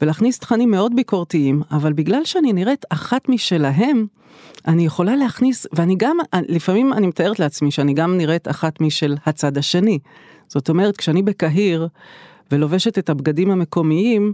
ולהכניס 0.02 0.40
תכנים 0.40 0.72
מאוד 0.72 0.96
ביקורתיים, 0.96 1.62
אבל 1.72 1.94
בגלל 1.94 2.26
שאני 2.26 2.54
נראית 2.54 2.86
אחת 2.90 3.30
משלהם, 3.30 4.06
אני 4.68 4.86
יכולה 4.86 5.16
להכניס, 5.16 5.68
ואני 5.74 5.96
גם, 5.98 6.18
לפעמים 6.48 6.94
אני 6.94 7.08
מתארת 7.08 7.40
לעצמי 7.40 7.72
שאני 7.72 7.94
גם 7.94 8.18
נראית 8.18 8.48
אחת 8.48 8.82
משל 8.82 9.16
הצד 9.26 9.58
השני. 9.58 10.00
זאת 10.48 10.70
אומרת, 10.70 10.98
כשאני 10.98 11.22
בקהיר, 11.22 11.88
ולובשת 12.52 12.98
את 12.98 13.10
הבגדים 13.10 13.52
המקומיים, 13.52 14.34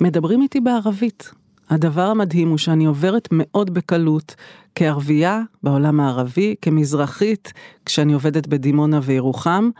מדברים 0.00 0.42
איתי 0.42 0.60
בערבית. 0.60 1.30
הדבר 1.70 2.02
המדהים 2.02 2.48
הוא 2.48 2.58
שאני 2.58 2.84
עוברת 2.84 3.28
מאוד 3.32 3.74
בקלות 3.74 4.34
כערבייה 4.74 5.40
בעולם 5.62 6.00
הערבי, 6.00 6.54
כמזרחית 6.62 7.52
כשאני 7.86 8.12
עובדת 8.12 8.46
בדימונה 8.46 9.00
וירוחם, 9.02 9.70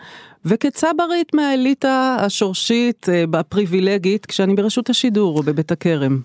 וכצברית 0.45 1.35
מהאליטה 1.35 2.17
השורשית, 2.21 3.09
אה, 3.09 3.41
הפריבילגית, 3.41 4.27
כשאני 4.27 4.55
ברשות 4.55 4.91
השידור 4.91 5.39
או 5.39 5.43
בבית 5.43 5.73
הכרם. 5.73 6.21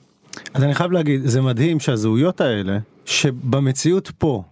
אז 0.54 0.64
אני 0.64 0.76
חייב 0.76 0.92
להגיד 0.92 1.22
זה 1.26 1.42
מדהים 1.42 1.80
שהזהויות 1.80 2.42
האלה 2.42 2.78
שבמציאות 3.06 4.12
פה 4.18 4.44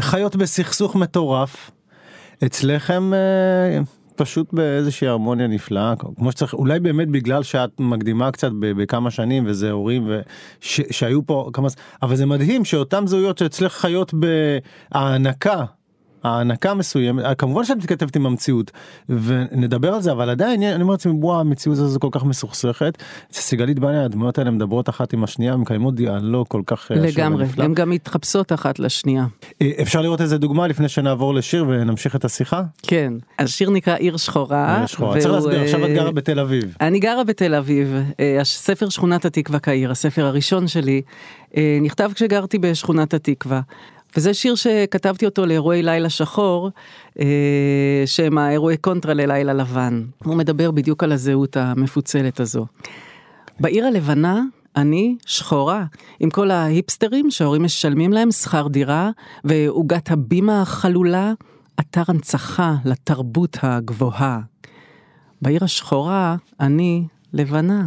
חיות 0.00 0.36
בסכסוך 0.36 0.96
מטורף 0.96 1.70
אצלכם 2.44 3.14
אה, 3.14 3.80
פשוט 4.16 4.52
באיזושהי 4.52 5.08
הרמוניה 5.08 5.46
נפלאה 5.46 5.94
כמו 6.16 6.32
שצריך 6.32 6.54
אולי 6.54 6.80
באמת 6.80 7.08
בגלל 7.08 7.42
שאת 7.42 7.80
מקדימה 7.80 8.30
קצת 8.30 8.50
בכמה 8.52 9.10
שנים 9.10 9.44
וזה 9.46 9.70
הורים 9.70 10.08
וש, 10.08 10.80
שהיו 10.90 11.26
פה 11.26 11.50
כמה 11.52 11.68
אבל 12.02 12.16
זה 12.16 12.26
מדהים 12.26 12.64
שאותם 12.64 13.06
זהויות 13.06 13.38
שאצלך 13.38 13.72
חיות 13.72 14.14
בהענקה. 14.14 15.64
הענקה 16.26 16.74
מסוימת 16.74 17.24
כמובן 17.38 17.64
שאת 17.64 17.76
מתכתבת 17.76 18.16
עם 18.16 18.26
המציאות 18.26 18.70
ונדבר 19.08 19.94
על 19.94 20.00
זה 20.00 20.12
אבל 20.12 20.30
עדיין 20.30 20.62
אני 20.62 20.82
אומר 20.82 20.92
לעצמי 20.92 21.12
וואו 21.12 21.40
המציאות 21.40 21.78
הזו 21.78 22.00
כל 22.00 22.08
כך 22.12 22.24
מסוכסכת. 22.24 22.98
סיגלית 23.32 23.78
בניה 23.78 24.04
הדמויות 24.04 24.38
האלה 24.38 24.50
מדברות 24.50 24.88
אחת 24.88 25.12
עם 25.12 25.24
השנייה 25.24 25.56
מקיימות 25.56 25.94
דיאלוג 25.94 26.46
כל 26.48 26.62
כך 26.66 26.92
אה, 26.92 26.96
לגמרי. 26.96 27.46
הן 27.58 27.74
גם 27.74 27.90
מתחפשות 27.90 28.52
אחת 28.52 28.78
לשנייה. 28.78 29.26
אה, 29.62 29.70
אפשר 29.82 30.02
לראות 30.02 30.20
איזה 30.20 30.38
דוגמה 30.38 30.66
לפני 30.66 30.88
שנעבור 30.88 31.34
לשיר 31.34 31.64
ונמשיך 31.68 32.16
את 32.16 32.24
השיחה? 32.24 32.62
כן, 32.82 33.12
השיר 33.38 33.70
נקרא 33.70 33.94
עיר 33.94 34.16
שחורה. 34.16 34.80
אה, 34.80 34.86
שחורה. 34.86 35.20
צריך 35.20 35.34
להסביר 35.34 35.60
עכשיו 35.60 35.84
את 35.84 35.88
אה, 35.88 35.94
גרה 35.94 36.12
בתל 36.12 36.40
אביב. 36.40 36.76
אני 36.80 36.98
גרה 36.98 37.24
בתל 37.24 37.54
אביב, 37.54 37.94
הספר 38.40 38.88
שכונת 38.88 39.24
התקווה 39.24 39.58
קהיר, 39.58 39.90
הספר 39.90 40.24
הראשון 40.26 40.68
שלי, 40.68 41.02
נכתב 41.82 42.10
כשגרתי 42.14 42.58
בשכונת 42.58 43.14
התקווה. 43.14 43.60
וזה 44.16 44.34
שיר 44.34 44.54
שכתבתי 44.54 45.26
אותו 45.26 45.46
לאירועי 45.46 45.82
לילה 45.82 46.10
שחור, 46.10 46.70
אה, 47.20 48.02
שהם 48.06 48.38
האירועי 48.38 48.76
קונטרה 48.76 49.14
ללילה 49.14 49.52
לבן. 49.52 50.02
הוא 50.24 50.34
מדבר 50.34 50.70
בדיוק 50.70 51.04
על 51.04 51.12
הזהות 51.12 51.56
המפוצלת 51.56 52.40
הזו. 52.40 52.66
בעיר 53.60 53.86
הלבנה, 53.86 54.42
אני 54.76 55.16
שחורה, 55.26 55.84
עם 56.20 56.30
כל 56.30 56.50
ההיפסטרים 56.50 57.30
שההורים 57.30 57.62
משלמים 57.62 58.12
להם 58.12 58.30
שכר 58.30 58.68
דירה, 58.68 59.10
ועוגת 59.44 60.10
הבימה 60.10 60.62
החלולה, 60.62 61.32
אתר 61.80 62.02
הנצחה 62.08 62.74
לתרבות 62.84 63.56
הגבוהה. 63.62 64.40
בעיר 65.42 65.64
השחורה, 65.64 66.36
אני 66.60 67.04
לבנה. 67.32 67.86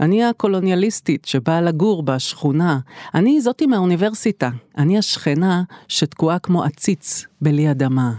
אני 0.00 0.24
הקולוניאליסטית 0.24 1.24
שבאה 1.24 1.60
לגור 1.60 2.02
בשכונה. 2.02 2.78
אני 3.14 3.40
זאתי 3.40 3.66
מהאוניברסיטה. 3.66 4.50
אני 4.78 4.98
השכנה 4.98 5.62
שתקועה 5.88 6.38
כמו 6.38 6.64
עציץ 6.64 7.26
בלי 7.40 7.70
אדמה. 7.70 8.12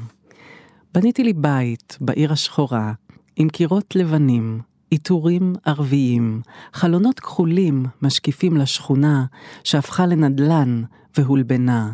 בניתי 0.93 1.23
לי 1.23 1.33
בית 1.33 1.97
בעיר 2.01 2.33
השחורה, 2.33 2.93
עם 3.35 3.49
קירות 3.49 3.95
לבנים, 3.95 4.61
עיטורים 4.89 5.53
ערביים, 5.65 6.41
חלונות 6.73 7.19
כחולים 7.19 7.85
משקיפים 8.01 8.57
לשכונה 8.57 9.25
שהפכה 9.63 10.05
לנדלן 10.05 10.83
והולבנה. 11.17 11.91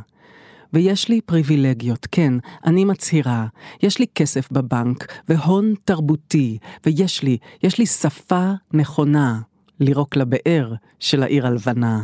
ויש 0.73 1.09
לי 1.09 1.21
פריבילגיות, 1.21 2.07
כן, 2.11 2.33
אני 2.65 2.85
מצהירה, 2.85 3.47
יש 3.83 3.99
לי 3.99 4.05
כסף 4.15 4.51
בבנק, 4.51 5.13
והון 5.29 5.73
תרבותי, 5.85 6.57
ויש 6.85 7.23
לי, 7.23 7.37
יש 7.63 7.77
לי 7.77 7.85
שפה 7.85 8.51
נכונה, 8.73 9.39
לירוק 9.80 10.16
לבאר 10.16 10.74
של 11.00 11.22
העיר 11.22 11.46
הלבנה. 11.46 12.02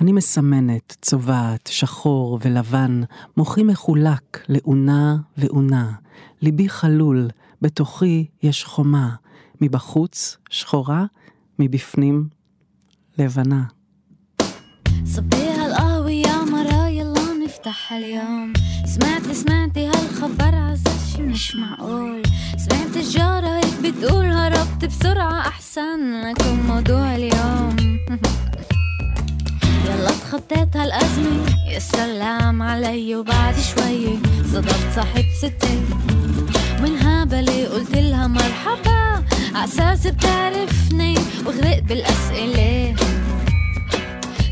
אני 0.00 0.12
מסמנת, 0.12 0.96
צובעת, 1.02 1.68
שחור 1.72 2.38
ולבן, 2.42 3.02
מוחי 3.36 3.62
מחולק 3.62 4.44
לאונה 4.48 5.16
ואונה. 5.38 5.92
ליבי 6.42 6.68
חלול, 6.68 7.28
בתוכי 7.62 8.26
יש 8.42 8.64
חומה, 8.64 9.14
מבחוץ 9.60 10.36
שחורה, 10.50 11.04
מבפנים 11.58 12.28
לבנה. 13.18 13.62
صبيها 15.04 15.66
القهوة 15.66 16.10
يا 16.10 16.44
مرا 16.44 16.88
يلا 16.88 17.32
نفتح 17.44 17.92
اليوم 17.92 18.52
سمعتي 18.84 19.34
سمعتي 19.34 19.86
هالخبر 19.86 20.54
عزة 20.54 20.91
شي 21.15 21.21
مش 21.21 21.55
معقول. 21.55 22.23
سمعت 22.57 22.95
الجارة 22.95 23.47
هيك 23.47 23.73
بتقول 23.83 24.25
هربت 24.25 24.85
بسرعة 24.85 25.39
أحسن 25.39 26.21
لكم 26.21 26.59
موضوع 26.67 27.15
اليوم. 27.15 27.75
يلا 29.85 30.11
تخطيت 30.11 30.77
هالأزمة. 30.77 31.45
يا 31.67 31.79
سلام 31.79 32.61
علي 32.61 33.15
وبعد 33.15 33.55
شوي. 33.55 34.19
صدمت 34.53 34.91
صاحب 34.95 35.25
ستي 35.41 35.79
من 36.81 36.97
هبلي 36.97 37.67
قلت 37.67 37.95
لها 37.95 38.27
مرحبا. 38.27 39.23
عساس 39.55 40.07
بتعرفني 40.07 41.15
وغرقت 41.45 41.83
بالأسئلة. 41.83 42.95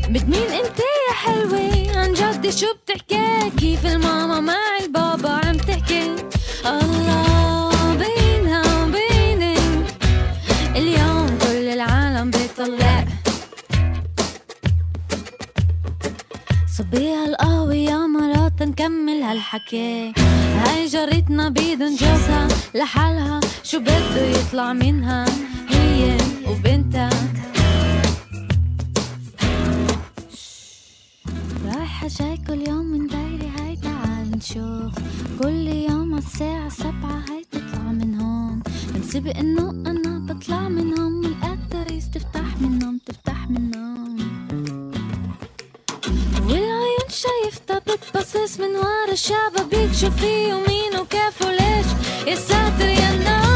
بد 0.08 0.28
مين 0.28 0.50
أنت 0.50 0.78
يا 0.78 1.14
حلوة؟ 1.14 1.96
عن 1.96 2.12
جد 2.12 2.50
شو 2.50 2.66
بتحكي؟ 2.84 3.50
كيف 3.58 3.86
الماما 3.86 4.40
مع 4.40 4.54
البابا 4.82 5.30
عم 5.30 5.56
تحكي؟ 5.56 6.31
الله 6.66 7.94
بينها 7.94 8.62
وبينك 8.84 9.94
اليوم 10.76 11.38
كل 11.42 11.66
العالم 11.68 12.30
بيطلع. 12.30 13.04
صبيها 16.78 17.24
القهوة 17.26 18.06
مرات 18.06 18.62
نكمل 18.62 19.22
هالحكي. 19.22 20.12
هاي 20.62 20.86
جارتنا 20.86 21.48
بدون 21.48 21.96
جوزها. 21.96 22.48
لحالها 22.74 23.40
شو 23.62 23.80
بده 23.80 24.22
يطلع 24.26 24.72
منها؟ 24.72 25.24
هي 25.68 26.16
وبنتها. 26.46 27.10
رايحة 31.66 32.08
شاي 32.08 32.36
كل 32.46 32.68
يوم 32.68 32.86
من 32.86 33.06
بيتها 33.06 33.41
نشوف. 34.42 34.92
كل 35.42 35.66
يوم 35.68 36.18
الساعة 36.18 36.68
سبعة 36.68 37.24
هاي 37.28 37.44
تطلع 37.52 37.82
من 37.82 38.20
هون 38.20 38.62
بنسبق 38.94 39.36
إنه 39.36 39.70
أنا 39.70 40.18
بطلع 40.18 40.68
منهم. 40.68 41.24
الاتاريس 41.24 42.10
تفتح 42.10 42.60
منهم 42.60 42.98
تفتح 43.06 43.50
منهم. 43.50 44.16
والعيون 46.48 47.08
شايفتها 47.08 47.78
بتبصص 47.78 48.60
من 48.60 48.76
ورا 48.76 49.12
الشبابيك 49.12 49.92
شوفي 49.92 50.52
ومين 50.52 51.00
وكيف 51.00 51.42
وليش. 51.42 51.86
يا 52.26 52.34
ساتر 52.34 52.88
يا 52.88 53.24
نار. 53.24 53.51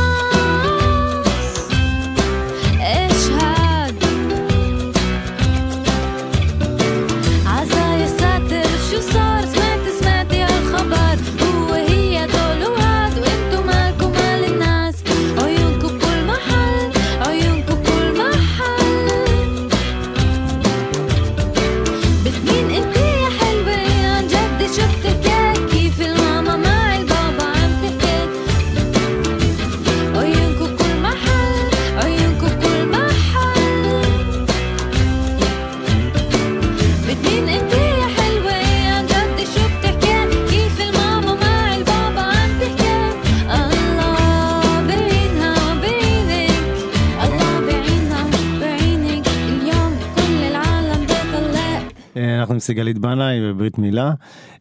אנחנו 52.17 52.55
עם 52.55 52.61
סיגלית 52.61 52.99
בנאי 52.99 53.41
בברית 53.41 53.79
מילה. 53.79 54.13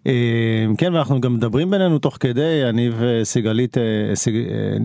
אה, 0.08 0.14
כן 0.78 0.94
ואנחנו 0.94 1.22
גם 1.22 1.34
מדברים 1.34 1.72
בינינו 1.72 2.00
תוך 2.00 2.18
כדי 2.20 2.64
אני 2.70 2.90
וסיגלית 2.98 3.78
אה, 3.78 3.84
סיג- 4.16 4.36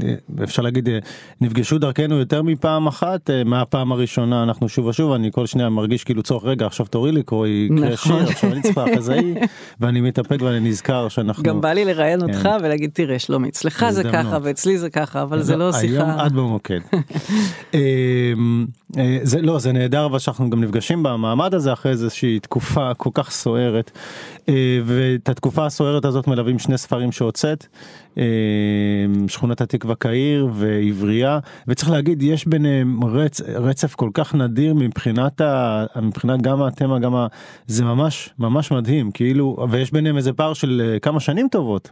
אה, 0.09 0.45
אפשר 0.45 0.63
להגיד 0.63 0.89
אה, 0.89 0.99
נפגשו 1.41 1.79
דרכנו 1.79 2.15
יותר 2.19 2.43
מפעם 2.43 2.87
אחת 2.87 3.31
אה, 3.31 3.45
מהפעם 3.45 3.93
הראשונה 3.93 4.43
אנחנו 4.43 4.69
שוב 4.69 4.87
ושוב 4.87 5.13
אני 5.13 5.31
כל 5.33 5.47
שניה 5.47 5.69
מרגיש 5.69 6.05
כאילו 6.05 6.23
צורך 6.23 6.45
רגע 6.45 6.67
עכשיו 6.67 6.87
תורי 6.87 7.13
לקרוא 7.13 7.47
יקרה 7.47 7.89
נכון. 7.89 8.19
שיר 8.21 8.29
עכשיו 8.29 8.53
אני 8.53 8.63
צריכה 8.63 8.85
אחרי 8.85 9.03
זה 9.03 9.15
היא 9.15 9.35
ואני 9.81 10.01
מתאפק 10.01 10.43
ואני 10.43 10.69
נזכר 10.69 11.09
שאנחנו 11.09 11.43
גם 11.43 11.61
בא 11.61 11.73
לי 11.73 11.85
לראיין 11.85 12.23
אותך 12.23 12.37
כן. 12.43 12.57
ולהגיד 12.63 12.91
תראה 12.95 13.19
שלומי 13.19 13.49
אצלך 13.49 13.87
זה. 13.91 14.03
ככה 14.13 14.39
ואצלי 14.43 14.79
זה 14.79 14.91
ככה 14.91 15.23
אבל 15.23 15.43
זה 15.43 15.57
לא 15.57 15.71
היום 15.75 15.81
שיחה. 15.93 16.27
את 16.27 16.33
במוקד. 16.33 16.81
אמ, 17.75 18.67
אה, 18.99 19.19
זה 19.23 19.43
לא 19.43 19.59
זה 19.59 19.73
נהדר 19.73 20.07
אבל 20.07 20.19
שאנחנו 20.19 20.51
גם 20.51 20.65
נפגשים 20.65 21.03
במעמד 21.03 21.55
הזה 21.55 21.73
אחרי 21.73 21.93
איזושהי 21.93 22.39
תקופה 22.41 22.60
כל 22.97 23.11
כך 23.15 23.31
סוערת 23.31 23.91
אה, 24.49 24.81
ואת 24.85 25.29
התקופה 25.29 25.67
הסוערת 25.67 26.05
הזאת 26.05 26.27
מלווים 26.27 26.59
שני 26.59 26.79
ספרים 26.79 27.13
שהוצאת 27.13 27.67
אה, 28.19 28.25
שכונת 29.29 29.61
התקווה 29.61 29.95
קהיר 29.95 30.49
ועברייה 30.53 31.39
וצריך 31.69 31.91
להגיד 31.91 32.23
יש 32.23 32.47
ביניהם 32.47 33.05
רצ, 33.05 33.41
רצף 33.41 33.95
כל 33.95 34.11
כך 34.15 34.35
נדיר 34.35 34.75
מבחינת 34.75 35.41
ה, 35.41 35.85
מבחינת 36.03 36.43
גם 36.43 36.63
התמה 36.63 36.99
גם 36.99 37.15
ה, 37.15 37.27
זה 37.67 37.85
ממש 37.85 38.31
ממש 38.39 38.71
מדהים 38.71 39.11
כאילו 39.11 39.67
ויש 39.71 39.93
ביניהם 39.93 40.17
איזה 40.17 40.33
פער 40.33 40.53
של 40.53 40.83
אה, 40.85 40.99
כמה 40.99 41.21
שנים 41.21 41.49
טובות. 41.51 41.91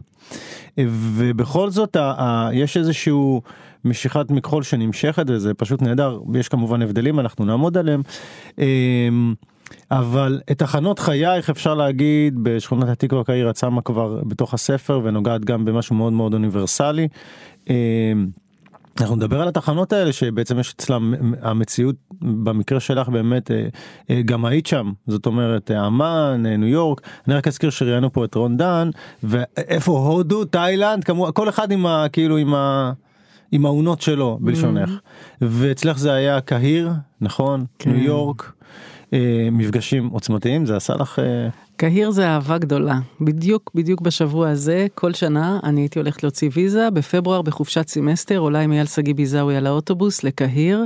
ובכל 0.77 1.69
זאת 1.69 1.95
ה, 1.95 2.13
ה, 2.17 2.49
יש 2.53 2.77
איזשהו 2.77 3.41
משיכת 3.85 4.31
מכחול 4.31 4.63
שנמשכת 4.63 5.25
וזה 5.27 5.53
פשוט 5.53 5.81
נהדר 5.81 6.19
יש 6.35 6.47
כמובן 6.47 6.81
הבדלים 6.81 7.19
אנחנו 7.19 7.45
נעמוד 7.45 7.77
עליהם. 7.77 8.01
אבל 9.91 10.41
את 10.51 10.59
תחנות 10.59 10.99
חייך 10.99 11.49
אפשר 11.49 11.73
להגיד 11.73 12.35
בשכונת 12.43 12.89
התקווה 12.89 13.23
קהיר 13.23 13.51
שמה 13.53 13.81
כבר 13.81 14.21
בתוך 14.27 14.53
הספר 14.53 15.01
ונוגעת 15.03 15.45
גם 15.45 15.65
במשהו 15.65 15.95
מאוד 15.95 16.13
מאוד 16.13 16.33
אוניברסלי. 16.33 17.07
אמ, 17.69 18.27
אנחנו 19.01 19.15
נדבר 19.15 19.41
על 19.41 19.47
התחנות 19.47 19.93
האלה 19.93 20.13
שבעצם 20.13 20.59
יש 20.59 20.73
אצלם 20.73 21.13
המציאות 21.41 21.95
במקרה 22.21 22.79
שלך 22.79 23.09
באמת 23.09 23.51
אה, 23.51 23.67
אה, 24.09 24.21
גם 24.21 24.45
היית 24.45 24.67
שם. 24.67 24.91
זאת 25.07 25.25
אומרת 25.25 25.71
אמ"ן 25.71 26.43
אה, 26.45 26.57
ניו 26.57 26.67
יורק. 26.67 27.01
אני 27.27 27.35
רק 27.35 27.47
אזכיר 27.47 27.69
שראיינו 27.69 28.13
פה 28.13 28.25
את 28.25 28.35
רון 28.35 28.57
דן 28.57 28.89
ואיפה? 29.23 29.91
הודו 29.91 30.45
תאילנד 30.45 31.03
כמובן 31.03 31.31
כל 31.31 31.49
אחד 31.49 31.71
עם 31.71 31.85
ה... 31.85 32.05
כאילו 32.11 32.37
עם 32.37 32.53
ה... 32.53 32.91
עם 33.51 33.65
העונות 33.65 34.01
שלו 34.01 34.37
בלשונך. 34.41 34.89
ואצלך 35.41 35.97
זה 35.97 36.13
היה 36.13 36.41
קהיר 36.41 36.91
נכון? 37.21 37.65
כן. 37.79 37.91
ניו 37.91 38.03
יורק 38.03 38.53
אה, 39.13 39.47
מפגשים 39.51 40.07
עוצמתיים 40.07 40.65
זה 40.65 40.75
עשה 40.75 40.95
לך 40.95 41.19
אה, 41.19 41.49
קהיר 41.75 42.11
זה 42.11 42.27
אהבה 42.27 42.57
גדולה. 42.57 42.99
בדיוק, 43.21 43.71
בדיוק 43.75 44.01
בשבוע 44.01 44.49
הזה, 44.49 44.87
כל 44.95 45.13
שנה 45.13 45.59
אני 45.63 45.81
הייתי 45.81 45.99
הולכת 45.99 46.23
להוציא 46.23 46.49
ויזה, 46.53 46.89
בפברואר 46.89 47.41
בחופשת 47.41 47.87
סמסטר, 47.87 48.37
עולה 48.37 48.59
עם 48.59 48.71
אייל 48.71 48.85
שגיא 48.85 49.15
ביזאווי 49.15 49.55
על 49.55 49.67
האוטובוס 49.67 50.23
לקהיר, 50.23 50.85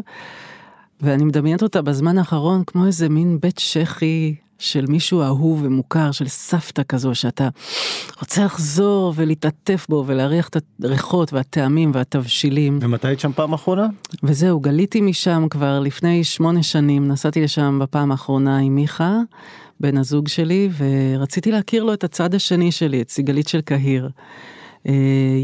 ואני 1.02 1.23
מדמיינת 1.23 1.63
אותה 1.63 1.82
בזמן 1.82 2.17
האחרון 2.17 2.63
כמו 2.67 2.86
איזה 2.86 3.10
מין 3.10 3.38
בית 3.41 3.58
שחי 3.60 4.36
של 4.63 4.86
מישהו 4.86 5.21
אהוב 5.21 5.62
ומוכר, 5.63 6.12
של 6.12 6.28
סבתא 6.28 6.82
כזו, 6.88 7.15
שאתה 7.15 7.49
רוצה 8.21 8.45
לחזור 8.45 9.13
ולהתעטף 9.15 9.86
בו 9.89 10.04
ולהריח 10.08 10.47
את 10.47 10.58
הריחות 10.84 11.34
והטעמים 11.34 11.91
והתבשילים. 11.93 12.80
ומתי 12.82 13.08
היית 13.08 13.19
שם 13.19 13.32
פעם 13.36 13.54
אחרונה? 13.54 13.88
וזהו, 14.23 14.60
גליתי 14.60 15.02
משם 15.02 15.47
כבר 15.49 15.80
לפני 15.80 16.23
שמונה 16.23 16.63
שנים, 16.63 17.08
נסעתי 17.08 17.41
לשם 17.41 17.80
בפעם 17.82 18.12
האחרונה 18.12 18.58
עם 18.58 18.76
מיכה, 18.76 19.19
בן 19.80 19.97
הזוג 19.97 20.28
שלי, 20.28 20.69
ורציתי 20.78 21.52
להכיר 21.52 21.84
לו 21.84 21.93
את 21.93 22.04
הצד 22.04 22.36
השני 22.36 22.71
שלי, 22.71 23.02
את 23.02 23.10
סיגלית 23.10 23.47
של 23.47 23.62
קהיר. 23.62 24.10
אה, 24.88 24.93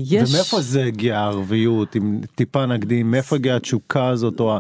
יש... 0.06 0.30
ומאיפה 0.30 0.62
זה 0.62 0.84
הגיע 0.84 1.20
הערביות 1.20 1.96
אם 1.96 2.20
טיפה 2.36 2.66
נקדים 2.66 3.12
מאיפה 3.12 3.36
הגיעה 3.36 3.56
התשוקה 3.56 4.08
הזאת 4.08 4.40
או 4.40 4.54
ה- 4.56 4.60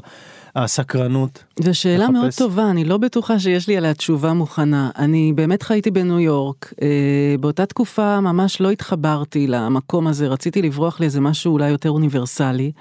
הסקרנות? 0.55 1.43
זו 1.59 1.79
שאלה 1.79 2.03
לחפש. 2.03 2.13
מאוד 2.13 2.31
טובה, 2.37 2.69
אני 2.69 2.85
לא 2.85 2.97
בטוחה 2.97 3.39
שיש 3.39 3.67
לי 3.67 3.77
עליה 3.77 3.93
תשובה 3.93 4.33
מוכנה. 4.33 4.89
אני 4.97 5.33
באמת 5.35 5.63
חייתי 5.63 5.91
בניו 5.91 6.19
יורק, 6.19 6.73
אה, 6.81 7.35
באותה 7.39 7.65
תקופה 7.65 8.19
ממש 8.19 8.61
לא 8.61 8.71
התחברתי 8.71 9.47
למקום 9.47 10.07
הזה, 10.07 10.27
רציתי 10.27 10.61
לברוח 10.61 10.99
לאיזה 10.99 11.21
משהו 11.21 11.53
אולי 11.53 11.69
יותר 11.69 11.89
אוניברסלי. 11.89 12.71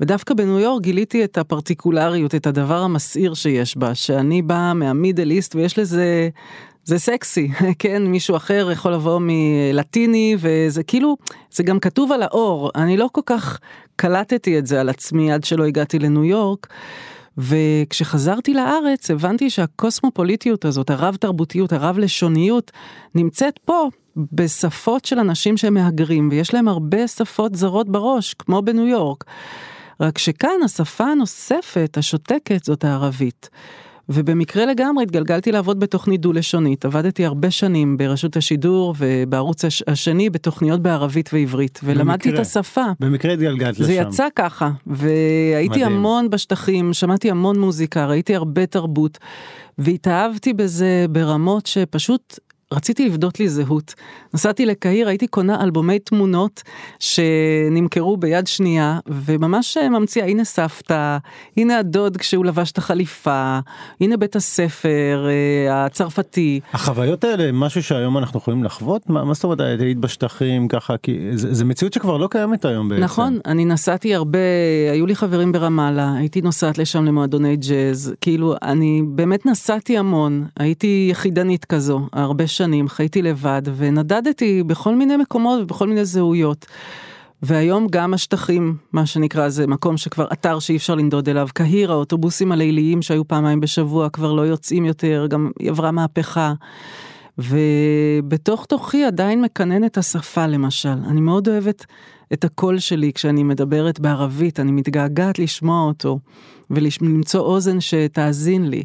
ודווקא 0.00 0.34
בניו 0.34 0.58
יורק 0.58 0.82
גיליתי 0.82 1.24
את 1.24 1.38
הפרטיקולריות, 1.38 2.34
את 2.34 2.46
הדבר 2.46 2.82
המסעיר 2.82 3.34
שיש 3.34 3.76
בה, 3.76 3.94
שאני 3.94 4.42
באה 4.42 4.74
מהמידל 4.74 5.30
איסט 5.30 5.54
ויש 5.54 5.78
לזה, 5.78 6.28
זה 6.90 6.98
סקסי, 6.98 7.48
כן, 7.78 8.02
מישהו 8.06 8.36
אחר 8.36 8.68
יכול 8.72 8.92
לבוא 8.92 9.20
מלטיני 9.22 10.36
וזה 10.38 10.82
כאילו, 10.82 11.16
זה 11.50 11.62
גם 11.62 11.80
כתוב 11.80 12.12
על 12.12 12.22
האור, 12.22 12.70
אני 12.74 12.96
לא 12.96 13.08
כל 13.12 13.20
כך 13.26 13.58
קלטתי 13.96 14.58
את 14.58 14.66
זה 14.66 14.80
על 14.80 14.88
עצמי 14.88 15.32
עד 15.32 15.44
שלא 15.44 15.64
הגעתי 15.64 15.98
לניו 15.98 16.24
יורק. 16.24 16.66
וכשחזרתי 17.38 18.54
לארץ 18.54 19.10
הבנתי 19.10 19.50
שהקוסמופוליטיות 19.50 20.64
הזאת, 20.64 20.90
הרב 20.90 21.16
תרבותיות, 21.16 21.72
הרב 21.72 21.98
לשוניות, 21.98 22.70
נמצאת 23.14 23.58
פה 23.64 23.88
בשפות 24.16 25.04
של 25.04 25.18
אנשים 25.18 25.56
שמהגרים, 25.56 26.28
ויש 26.32 26.54
להם 26.54 26.68
הרבה 26.68 27.08
שפות 27.08 27.54
זרות 27.54 27.88
בראש, 27.88 28.34
כמו 28.34 28.62
בניו 28.62 28.86
יורק. 28.86 29.24
רק 30.00 30.18
שכאן 30.18 30.62
השפה 30.64 31.04
הנוספת, 31.04 31.96
השותקת, 31.98 32.64
זאת 32.64 32.84
הערבית. 32.84 33.50
ובמקרה 34.12 34.66
לגמרי 34.66 35.02
התגלגלתי 35.04 35.52
לעבוד 35.52 35.80
בתוכנית 35.80 36.20
דו-לשונית, 36.20 36.84
עבדתי 36.84 37.26
הרבה 37.26 37.50
שנים 37.50 37.96
ברשות 37.96 38.36
השידור 38.36 38.94
ובערוץ 38.98 39.64
הש- 39.64 39.82
השני 39.86 40.30
בתוכניות 40.30 40.80
בערבית 40.80 41.30
ועברית, 41.32 41.80
ולמדתי 41.84 42.28
את 42.28 42.34
במקרה. 42.34 42.42
השפה. 42.42 42.84
במקרה 43.00 43.32
התגלגלת 43.32 43.74
לשם. 43.74 43.84
זה 43.84 43.92
יצא 43.92 44.26
ככה, 44.36 44.70
והייתי 44.86 45.68
מדהים. 45.68 45.86
המון 45.86 46.30
בשטחים, 46.30 46.92
שמעתי 46.92 47.30
המון 47.30 47.58
מוזיקה, 47.58 48.06
ראיתי 48.06 48.34
הרבה 48.34 48.66
תרבות, 48.66 49.18
והתאהבתי 49.78 50.52
בזה 50.52 51.06
ברמות 51.10 51.66
שפשוט 51.66 52.38
רציתי 52.72 53.08
לבדות 53.08 53.40
לי 53.40 53.48
זהות. 53.48 53.94
נסעתי 54.34 54.66
לקהיר, 54.66 55.08
הייתי 55.08 55.26
קונה 55.26 55.62
אלבומי 55.62 55.98
תמונות 55.98 56.62
שנמכרו 56.98 58.16
ביד 58.16 58.46
שנייה, 58.46 58.98
וממש 59.06 59.76
ממציאה, 59.76 60.26
הנה 60.26 60.44
סבתא, 60.44 61.18
הנה 61.56 61.78
הדוד 61.78 62.16
כשהוא 62.16 62.44
לבש 62.44 62.72
את 62.72 62.78
החליפה, 62.78 63.58
הנה 64.00 64.16
בית 64.16 64.36
הספר 64.36 65.26
אה, 65.28 65.84
הצרפתי. 65.84 66.60
החוויות 66.72 67.24
האלה 67.24 67.52
משהו 67.52 67.82
שהיום 67.82 68.18
אנחנו 68.18 68.38
יכולים 68.38 68.64
לחוות 68.64 69.10
מה, 69.10 69.24
מה 69.24 69.34
זאת 69.34 69.44
אומרת 69.44 69.60
היית 69.60 69.98
בשטחים 69.98 70.68
ככה 70.68 70.96
כי 70.96 71.18
זה, 71.32 71.54
זה 71.54 71.64
מציאות 71.64 71.92
שכבר 71.92 72.16
לא 72.16 72.28
קיימת 72.30 72.64
היום 72.64 72.88
בעצם. 72.88 73.02
נכון, 73.02 73.38
אני 73.46 73.64
נסעתי 73.64 74.14
הרבה, 74.14 74.38
היו 74.92 75.06
לי 75.06 75.14
חברים 75.14 75.52
ברמאללה, 75.52 76.14
הייתי 76.16 76.40
נוסעת 76.40 76.78
לשם 76.78 77.04
למועדוני 77.04 77.56
ג'אז, 77.56 78.14
כאילו, 78.20 78.54
אני 78.62 79.02
באמת 79.06 79.46
נסעתי 79.46 79.98
המון, 79.98 80.46
הייתי 80.58 81.08
יחידנית 81.10 81.64
כזו, 81.64 82.00
הרבה 82.12 82.46
שנים, 82.46 82.59
חייתי 82.88 83.22
לבד, 83.22 83.62
ונדדתי 83.76 84.62
בכל 84.62 84.94
מיני 84.94 85.16
מקומות 85.16 85.62
ובכל 85.62 85.88
מיני 85.88 86.04
זהויות. 86.04 86.66
והיום 87.42 87.86
גם 87.90 88.14
השטחים, 88.14 88.76
מה 88.92 89.06
שנקרא, 89.06 89.48
זה 89.48 89.66
מקום 89.66 89.96
שכבר 89.96 90.26
אתר 90.32 90.58
שאי 90.58 90.76
אפשר 90.76 90.94
לנדוד 90.94 91.28
אליו. 91.28 91.48
קהיר, 91.54 91.92
האוטובוסים 91.92 92.52
הליליים 92.52 93.02
שהיו 93.02 93.28
פעמיים 93.28 93.60
בשבוע 93.60 94.08
כבר 94.08 94.32
לא 94.32 94.42
יוצאים 94.42 94.84
יותר, 94.84 95.26
גם 95.30 95.50
היא 95.58 95.70
עברה 95.70 95.90
מהפכה. 95.90 96.52
ובתוך 97.38 98.66
תוכי 98.66 99.04
עדיין 99.04 99.42
מקנן 99.42 99.84
את 99.84 99.98
השפה 99.98 100.46
למשל. 100.46 100.88
אני 101.08 101.20
מאוד 101.20 101.48
אוהבת 101.48 101.86
את 102.32 102.44
הקול 102.44 102.78
שלי 102.78 103.12
כשאני 103.12 103.42
מדברת 103.42 104.00
בערבית, 104.00 104.60
אני 104.60 104.72
מתגעגעת 104.72 105.38
לשמוע 105.38 105.86
אותו 105.86 106.18
ולמצוא 106.70 107.40
אוזן 107.40 107.80
שתאזין 107.80 108.70
לי. 108.70 108.82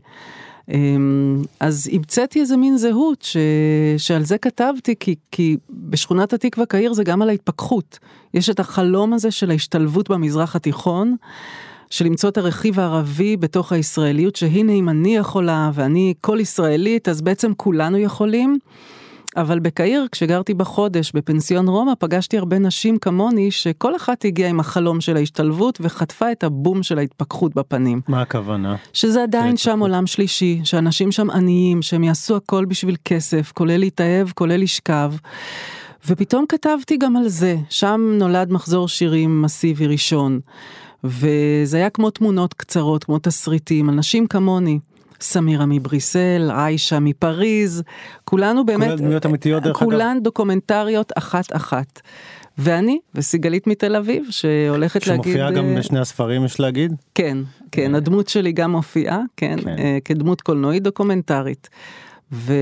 אמ, 0.74 1.42
אז 1.60 1.90
המצאתי 1.94 2.40
איזה 2.40 2.58
מין 2.58 2.78
זהות 2.78 3.22
ש... 3.22 3.38
שעל 3.98 4.24
זה 4.24 4.38
כתבתי, 4.38 4.96
כי, 5.00 5.16
כי 5.32 5.58
בשכונת 5.70 6.34
התקווה 6.34 6.66
קהיר 6.66 6.94
זה 6.94 7.04
גם 7.04 7.22
על 7.22 7.30
ההתפכחות. 7.30 8.00
יש 8.34 8.50
את 8.50 8.60
החלום 8.60 9.14
הזה 9.14 9.32
של 9.32 9.52
ההשתלבות 9.52 10.10
במזרח 10.10 10.56
התיכון, 10.56 11.16
של 11.90 12.06
למצוא 12.06 12.30
את 12.30 12.38
הרכיב 12.38 12.80
הערבי 12.80 13.38
בתוך 13.38 13.72
הישראליות, 13.72 14.36
שהנה 14.36 14.72
אם 14.72 14.90
אני 14.90 15.16
יכולה 15.16 15.72
ואני 15.74 16.14
כל 16.22 16.38
ישראלית, 16.42 17.10
אז 17.10 17.22
בעצם 17.22 17.52
כולנו 17.58 17.98
יכולים. 17.98 18.58
אבל 19.38 19.60
בקהיר, 19.60 20.08
כשגרתי 20.12 20.54
בחודש 20.54 21.12
בפנסיון 21.12 21.68
רומא, 21.68 21.94
פגשתי 22.00 22.38
הרבה 22.38 22.60
נשים 22.60 22.98
כמוני, 22.98 23.52
שכל 23.52 23.96
אחת 23.96 24.26
הגיעה 24.26 24.50
עם 24.50 24.60
החלום 24.60 25.02
של 25.02 25.18
ההשתלבות 25.18 25.78
וחטפה 25.82 26.32
את 26.32 26.44
הבום 26.44 26.84
של 26.84 26.98
ההתפכחות 26.98 27.56
בפנים. 27.56 28.02
מה 28.08 28.22
הכוונה? 28.22 28.76
שזה 28.94 29.24
עדיין 29.24 29.58
שם 29.58 29.80
עולם 29.80 30.08
שלישי, 30.08 30.62
שאנשים 30.64 31.12
שם 31.12 31.30
עניים, 31.30 31.82
שהם 31.82 32.04
יעשו 32.04 32.36
הכל 32.36 32.66
בשביל 32.66 32.96
כסף, 33.06 33.52
כולל 33.56 33.78
להתאהב, 33.78 34.28
כולל 34.30 34.62
לשכב. 34.62 35.14
ופתאום 36.08 36.46
כתבתי 36.50 36.98
גם 36.98 37.16
על 37.16 37.28
זה, 37.28 37.56
שם 37.70 38.16
נולד 38.20 38.52
מחזור 38.52 38.88
שירים 38.88 39.42
מסיבי 39.42 39.88
ראשון. 39.88 40.40
וזה 41.04 41.78
היה 41.78 41.90
כמו 41.90 42.10
תמונות 42.10 42.54
קצרות, 42.54 43.04
כמו 43.04 43.20
תסריטים, 43.20 43.90
אנשים 43.90 44.28
כמוני. 44.28 44.80
סמירה 45.22 45.66
מבריסל, 45.66 46.52
עיישה 46.56 47.00
מפריז, 47.00 47.84
כולנו 48.26 48.66
באמת, 48.66 48.88
כולן 48.88 48.98
דמויות 48.98 49.26
אמיתיות 49.26 49.64
דרך 49.64 49.82
אגב. 49.82 49.92
כולן 49.92 50.18
דוקומנטריות 50.22 51.12
אחת-אחת. 51.16 52.02
ואני, 52.58 53.00
וסיגלית 53.16 53.68
מתל 53.68 53.96
אביב, 53.96 54.26
שהולכת 54.30 55.08
להגיד... 55.08 55.24
שמופיעה 55.24 55.52
גם 55.52 55.66
אה, 55.66 55.76
בשני 55.80 56.00
הספרים 56.00 56.46
יש 56.46 56.60
להגיד? 56.60 56.94
כן, 57.16 57.38
כן, 57.72 57.96
הדמות 57.96 58.28
שלי 58.28 58.52
גם 58.52 58.72
מופיעה, 58.72 59.22
כן, 59.38 59.58
כן. 59.62 59.76
אה, 59.80 59.98
כדמות 60.06 60.42
קולנועית 60.42 60.84
דוקומנטרית. 60.84 61.70
ו... 62.32 62.54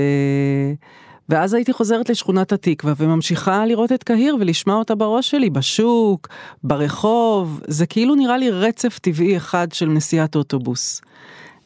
ואז 1.28 1.54
הייתי 1.54 1.72
חוזרת 1.72 2.10
לשכונת 2.10 2.52
התקווה 2.52 2.92
וממשיכה 2.96 3.66
לראות 3.66 3.92
את 3.92 4.02
קהיר 4.02 4.36
ולשמוע 4.40 4.76
אותה 4.76 4.94
בראש 4.94 5.30
שלי, 5.30 5.50
בשוק, 5.50 6.28
ברחוב, 6.64 7.60
זה 7.66 7.86
כאילו 7.86 8.14
נראה 8.14 8.38
לי 8.38 8.50
רצף 8.50 8.98
טבעי 8.98 9.36
אחד 9.36 9.72
של 9.72 9.86
נסיעת 9.86 10.36
אוטובוס. 10.36 11.02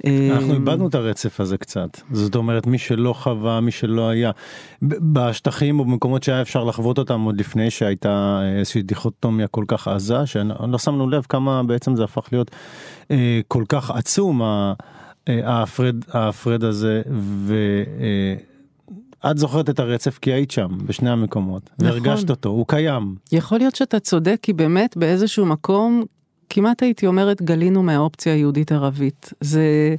אנחנו 0.07 0.51
אה, 0.51 0.55
איבדנו 0.55 0.89
את 0.89 0.95
הרצף 0.95 1.41
הזה 1.41 1.59
קצת. 1.59 2.01
זאת 2.13 2.35
אומרת 2.35 2.67
מי 2.67 2.79
שלא 2.79 3.13
חווה 3.13 3.61
מי 3.61 3.71
שלא 3.71 4.09
היה. 4.09 4.31
בשטחים 4.83 5.81
או 5.81 5.85
במקומות 5.85 6.23
שהיה 6.23 6.43
אפשר 6.43 6.65
לחוות 6.65 6.99
אותם 6.99 7.21
עוד 7.21 7.41
לפני 7.41 7.71
שהייתה 7.71 8.43
איזושהי 8.59 8.83
דיכוטומיה 8.83 9.47
כל 9.47 9.65
כך 9.69 9.89
עזה 9.89 10.27
שלא 10.27 10.79
שמנו 10.79 11.11
לב 11.11 11.27
כמה 11.29 11.63
בעצם 11.63 11.97
זה 11.97 12.05
הפך 12.05 12.29
להיות 12.33 12.51
אה, 13.11 13.41
כל 13.49 13.65
כך 13.69 13.91
עצום 13.91 14.43
אה, 14.43 14.73
ההפרד 15.29 15.97
ההפרד 16.13 16.65
הזה 16.65 17.03
ואת 19.25 19.39
זוכרת 19.39 19.71
את 19.71 19.81
הרצף 19.81 20.19
כי 20.19 20.33
היית 20.33 20.51
שם 20.51 20.69
בשני 20.87 21.11
המקומות 21.11 21.71
נכון. 21.79 21.87
והרגשת 21.87 22.31
אותו 22.31 22.49
הוא 22.49 22.67
קיים. 22.69 23.15
יכול 23.33 23.59
להיות 23.59 23.77
שאתה 23.77 24.01
צודק, 24.01 24.39
כי 24.43 24.53
באמת 24.53 24.97
באיזשהו 24.97 25.47
מקום, 25.47 26.05
כמעט 26.51 26.83
הייתי 26.83 27.07
אומרת, 27.07 27.43
גלינו 27.43 27.83
מהאופציה 27.83 28.33
היהודית-ערבית. 28.33 29.33
זה, 29.41 29.95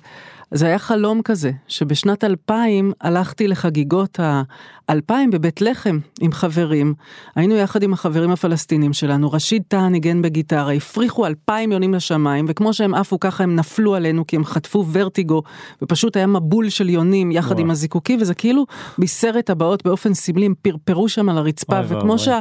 זה 0.51 0.65
היה 0.65 0.79
חלום 0.79 1.21
כזה, 1.21 1.51
שבשנת 1.67 2.23
2000 2.23 2.91
הלכתי 3.01 3.47
לחגיגות 3.47 4.19
ה-2000 4.19 5.13
בבית 5.31 5.61
לחם 5.61 5.99
עם 6.21 6.31
חברים. 6.31 6.93
היינו 7.35 7.55
יחד 7.55 7.83
עם 7.83 7.93
החברים 7.93 8.31
הפלסטינים 8.31 8.93
שלנו, 8.93 9.31
רשיד 9.31 9.63
טאה 9.67 9.89
ניגן 9.89 10.21
בגיטרה, 10.21 10.73
הפריחו 10.73 11.25
2,000 11.25 11.71
יונים 11.71 11.93
לשמיים, 11.93 12.45
וכמו 12.49 12.73
שהם 12.73 12.93
עפו 12.93 13.19
ככה 13.19 13.43
הם 13.43 13.55
נפלו 13.55 13.95
עלינו, 13.95 14.27
כי 14.27 14.35
הם 14.35 14.45
חטפו 14.45 14.85
ורטיגו, 14.91 15.41
ופשוט 15.81 16.17
היה 16.17 16.27
מבול 16.27 16.69
של 16.69 16.89
יונים 16.89 17.31
יחד 17.31 17.51
וואו. 17.51 17.61
עם 17.61 17.71
הזיקוקים, 17.71 18.21
וזה 18.21 18.33
כאילו 18.33 18.65
מסרט 18.97 19.49
הבאות 19.49 19.83
באופן 19.83 20.13
סמלי, 20.13 20.45
הם 20.45 20.53
פרפרו 20.61 21.09
שם 21.09 21.29
על 21.29 21.37
הרצפה, 21.37 21.79
אוי 21.79 21.85
וכמו 21.85 21.99
ואבוי. 21.99 22.17
שה... 22.17 22.39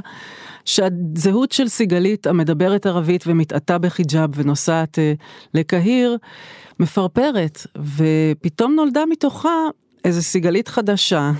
שהזהות 0.69 1.53
של 1.53 1.69
סיגלית 1.69 2.27
המדברת 2.27 2.87
ערבית 2.87 3.25
ומתעטה 3.27 3.79
בחיג'אב 3.79 4.31
ונוסעת 4.35 4.99
אה, 4.99 5.13
לקהיר 5.55 6.17
מפרפרת 6.81 7.67
ופתאום 7.97 8.75
נולדה 8.75 9.03
מתוכה 9.11 9.59
איזה 10.05 10.23
סיגלית 10.23 10.69
חדשה 10.69 11.31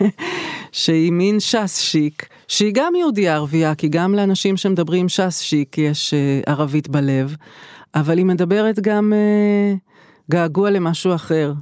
שהיא 0.72 1.12
מין 1.12 1.40
ש"ס 1.40 1.78
שיק 1.78 2.28
שהיא 2.48 2.72
גם 2.74 2.94
יהודייה 2.94 3.34
ערבייה 3.34 3.74
כי 3.74 3.88
גם 3.88 4.14
לאנשים 4.14 4.56
שמדברים 4.56 5.08
ש"ס 5.08 5.40
שיק 5.40 5.78
יש 5.78 6.14
אה, 6.14 6.40
ערבית 6.46 6.88
בלב 6.88 7.36
אבל 7.94 8.18
היא 8.18 8.26
מדברת 8.26 8.80
גם 8.80 9.12
אה, 9.12 9.74
געגוע 10.30 10.70
למשהו 10.70 11.14
אחר. 11.14 11.52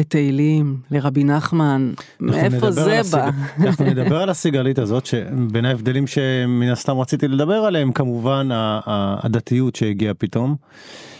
לתהילים, 0.00 0.80
לרבי 0.90 1.24
נחמן, 1.24 1.92
מאיפה 2.20 2.70
זה 2.70 2.82
על 2.82 2.88
בא? 2.88 2.98
הסיג- 3.00 3.34
אנחנו 3.66 3.84
נדבר 3.84 4.16
על 4.22 4.30
הסיגלית 4.30 4.78
הזאת 4.78 5.06
שבין 5.06 5.64
ההבדלים 5.64 6.06
שמן 6.06 6.68
הסתם 6.68 6.98
רציתי 6.98 7.28
לדבר 7.28 7.54
עליהם 7.54 7.92
כמובן 7.92 8.48
הדתיות 8.52 9.76
שהגיעה 9.76 10.14
פתאום. 10.14 10.56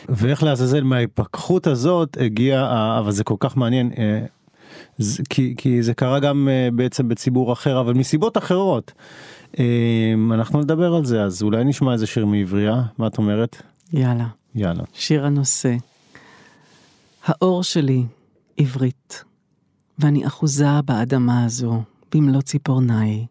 ואיך 0.09 0.43
לעזאזל 0.43 0.83
מההיפכחות 0.85 1.66
הזאת 1.66 2.16
הגיע 2.21 2.61
ה- 2.61 2.99
אבל 2.99 3.11
זה 3.12 3.25
כל 3.25 3.35
כך 3.40 3.57
מעניין 3.57 3.90
אה, 3.99 4.21
כי, 5.31 5.55
כי 5.57 5.83
זה 5.83 5.95
קרה 5.95 6.21
גם 6.21 6.49
אה, 6.51 6.69
בעצם 6.73 7.09
בציבור 7.09 7.53
אחר 7.53 7.81
אבל 7.81 7.95
מסיבות 7.95 8.38
אחרות. 8.38 8.93
אה, 9.59 9.64
אנחנו 10.35 10.61
נדבר 10.61 10.95
על 10.95 11.05
זה 11.05 11.23
אז 11.23 11.43
אולי 11.43 11.64
נשמע 11.64 11.93
איזה 11.93 12.07
שיר 12.07 12.27
מעברייה 12.27 12.83
מה 12.99 13.07
את 13.07 13.19
אומרת 13.19 13.62
יאללה. 13.93 14.27
יאללה. 14.55 14.83
שיר 14.95 15.27
הנושא. 15.27 15.75
האור 17.27 17.62
שלי 17.62 18.03
עברית, 18.61 19.25
ואני 19.99 20.27
אחוזה 20.27 20.83
באדמה 20.85 21.44
הזו 21.44 21.83
במלוא 22.14 22.42
ציפורניי, 22.42 23.27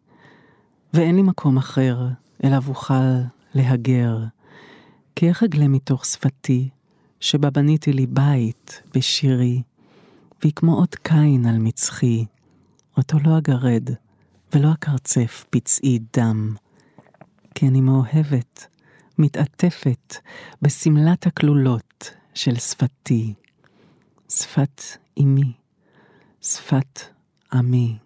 ואין 0.93 1.15
לי 1.15 1.21
מקום 1.21 1.57
אחר 1.57 2.07
אליו 2.43 2.63
אוכל 2.67 2.93
להגר, 3.53 4.17
כי 5.15 5.29
איך 5.29 5.43
אגלה 5.43 5.67
מתוך 5.67 6.05
שפתי, 6.05 6.69
שבה 7.19 7.49
בניתי 7.49 7.93
לי 7.93 8.07
בית 8.07 8.81
בשירי, 8.95 9.61
והיא 10.41 10.53
כמו 10.55 10.79
אות 10.79 10.95
קין 10.95 11.45
על 11.45 11.57
מצחי, 11.57 12.25
אותו 12.97 13.17
לא 13.25 13.37
אגרד, 13.37 13.89
ולא 14.55 14.71
אקרצף 14.71 15.45
פצעי 15.49 15.99
דם, 16.17 16.55
כי 17.55 17.67
אני 17.67 17.81
מאוהבת, 17.81 18.67
מתעטפת 19.17 20.15
בשמלת 20.61 21.27
הכלולות 21.27 22.11
של 22.33 22.55
שפתי, 22.55 23.33
שפת 24.29 24.81
אמי, 25.19 25.53
שפת 26.41 26.99
עמי, 27.53 27.97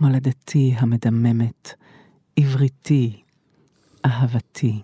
מולדתי 0.00 0.74
המדממת, 0.76 1.74
עבריתי, 2.36 3.22
אהבתי. 4.06 4.82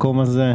מבלבל 0.00 0.12
המקום 0.12 0.20
הזה. 0.20 0.54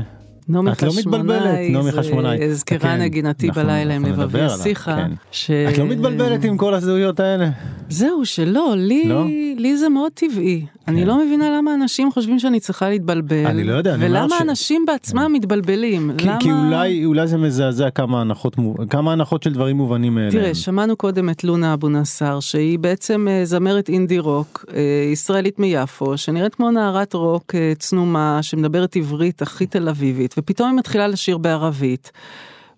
נעמי 0.50 0.72
את 0.72 0.84
לא 0.84 0.90
מתבלבלת, 0.98 1.58
נעמי 1.70 1.92
חשמונאי. 1.92 2.44
הזכירה 2.44 2.80
כן, 2.82 3.02
נגינתי 3.02 3.48
אנחנו- 3.48 3.62
בלילה 3.64 3.96
עם 3.96 4.06
אנחנו 4.06 4.24
לבבי 4.24 4.42
השיחה. 4.42 4.96
כן. 4.96 5.12
ש- 5.32 5.52
את 5.52 5.78
לא 5.78 5.86
מתבלבלת 5.86 6.44
עם 6.44 6.58
כל 6.58 6.74
הזהויות 6.74 7.20
האלה? 7.20 7.50
זהו, 7.90 8.26
שלא, 8.26 8.74
לי, 8.78 9.04
לא? 9.08 9.26
לי 9.58 9.78
זה 9.78 9.90
מאוד 9.90 10.12
טבעי. 10.12 10.66
אני 10.88 11.06
לא 11.06 11.26
מבינה 11.26 11.50
למה 11.58 11.74
אנשים 11.74 12.12
חושבים 12.12 12.40
שאני 12.40 12.60
צריכה 12.60 12.90
להתבלבל. 12.90 13.46
אני 13.46 13.64
לא 13.64 13.74
יודע, 13.74 13.94
אני 13.94 14.06
אומר 14.08 14.20
ולמה 14.20 14.36
ש- 14.40 14.42
אנשים 14.42 14.86
בעצמם 14.88 15.32
מתבלבלים. 15.34 16.12
כי, 16.18 16.28
למה... 16.28 16.40
כי 16.40 16.52
אולי, 16.52 17.06
אולי 17.06 17.28
זה 17.28 17.38
מזעזע 17.38 17.90
כמה 17.90 18.22
הנחות, 18.22 18.56
כמה 18.90 19.12
הנחות 19.12 19.44
של 19.44 19.54
דברים 19.54 19.78
מובנים 19.78 20.16
מאליהם. 20.16 20.32
תראה, 20.32 20.56
שמענו 20.56 20.96
קודם 20.96 21.30
את 21.30 21.44
לונה 21.44 21.74
אבו 21.74 21.90
נסאר, 21.90 22.40
שהיא 22.40 22.80
בעצם 22.80 23.28
אה, 23.30 23.46
זמרת 23.46 23.90
אינדי 23.90 24.20
רוק, 24.20 24.66
אה, 24.74 24.82
ישראלית 25.12 25.60
מיפו, 25.60 26.18
שנראית 26.18 26.56
כמו 26.56 26.72
נערת 26.72 27.14
רוק 27.14 27.56
אה, 27.56 27.74
צנומה, 27.80 28.40
שמדברת 28.42 28.96
עברית 28.96 29.42
הכי 29.42 29.66
תל 29.66 29.90
אביבית, 29.90 30.36
ופתאום 30.38 30.70
היא 30.70 30.78
מתחילה 30.78 31.08
לשיר 31.08 31.38
בערבית. 31.38 32.12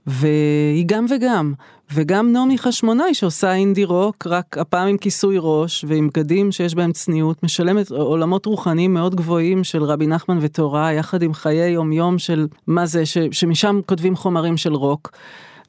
והיא 0.07 0.85
גם 0.87 1.05
וגם, 1.09 1.53
וגם 1.93 2.31
נעמי 2.31 2.57
חשמונאי 2.57 3.13
שעושה 3.13 3.53
אינדי 3.53 3.85
רוק, 3.85 4.27
רק 4.27 4.57
הפעם 4.57 4.87
עם 4.87 4.97
כיסוי 4.97 5.37
ראש 5.39 5.85
ועם 5.87 6.07
בגדים 6.07 6.51
שיש 6.51 6.75
בהם 6.75 6.91
צניעות, 6.91 7.43
משלמת 7.43 7.91
עולמות 7.91 8.45
רוחניים 8.45 8.93
מאוד 8.93 9.15
גבוהים 9.15 9.63
של 9.63 9.83
רבי 9.83 10.07
נחמן 10.07 10.37
ותורה, 10.41 10.93
יחד 10.93 11.21
עם 11.21 11.33
חיי 11.33 11.69
יום 11.69 11.91
יום 11.91 12.19
של 12.19 12.47
מה 12.67 12.85
זה, 12.85 13.05
ש, 13.05 13.17
שמשם 13.31 13.79
כותבים 13.85 14.15
חומרים 14.15 14.57
של 14.57 14.73
רוק. 14.73 15.11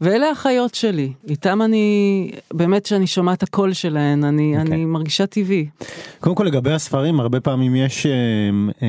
ואלה 0.00 0.30
החיות 0.30 0.74
שלי, 0.74 1.12
איתם 1.28 1.62
אני, 1.62 2.30
באמת 2.52 2.87
שאני 2.87 3.06
שומעת 3.06 3.42
הקול 3.42 3.72
שלהן, 3.72 4.24
אני, 4.24 4.58
אוקיי. 4.58 4.74
אני 4.74 4.84
מרגישה 4.84 5.26
טבעי. 5.26 5.68
קודם 6.20 6.37
כל 6.37 6.44
לגבי 6.44 6.72
הספרים 6.72 7.20
הרבה 7.20 7.40
פעמים 7.40 7.76
יש 7.76 8.06
אה, 8.06 8.12
אה, 8.82 8.88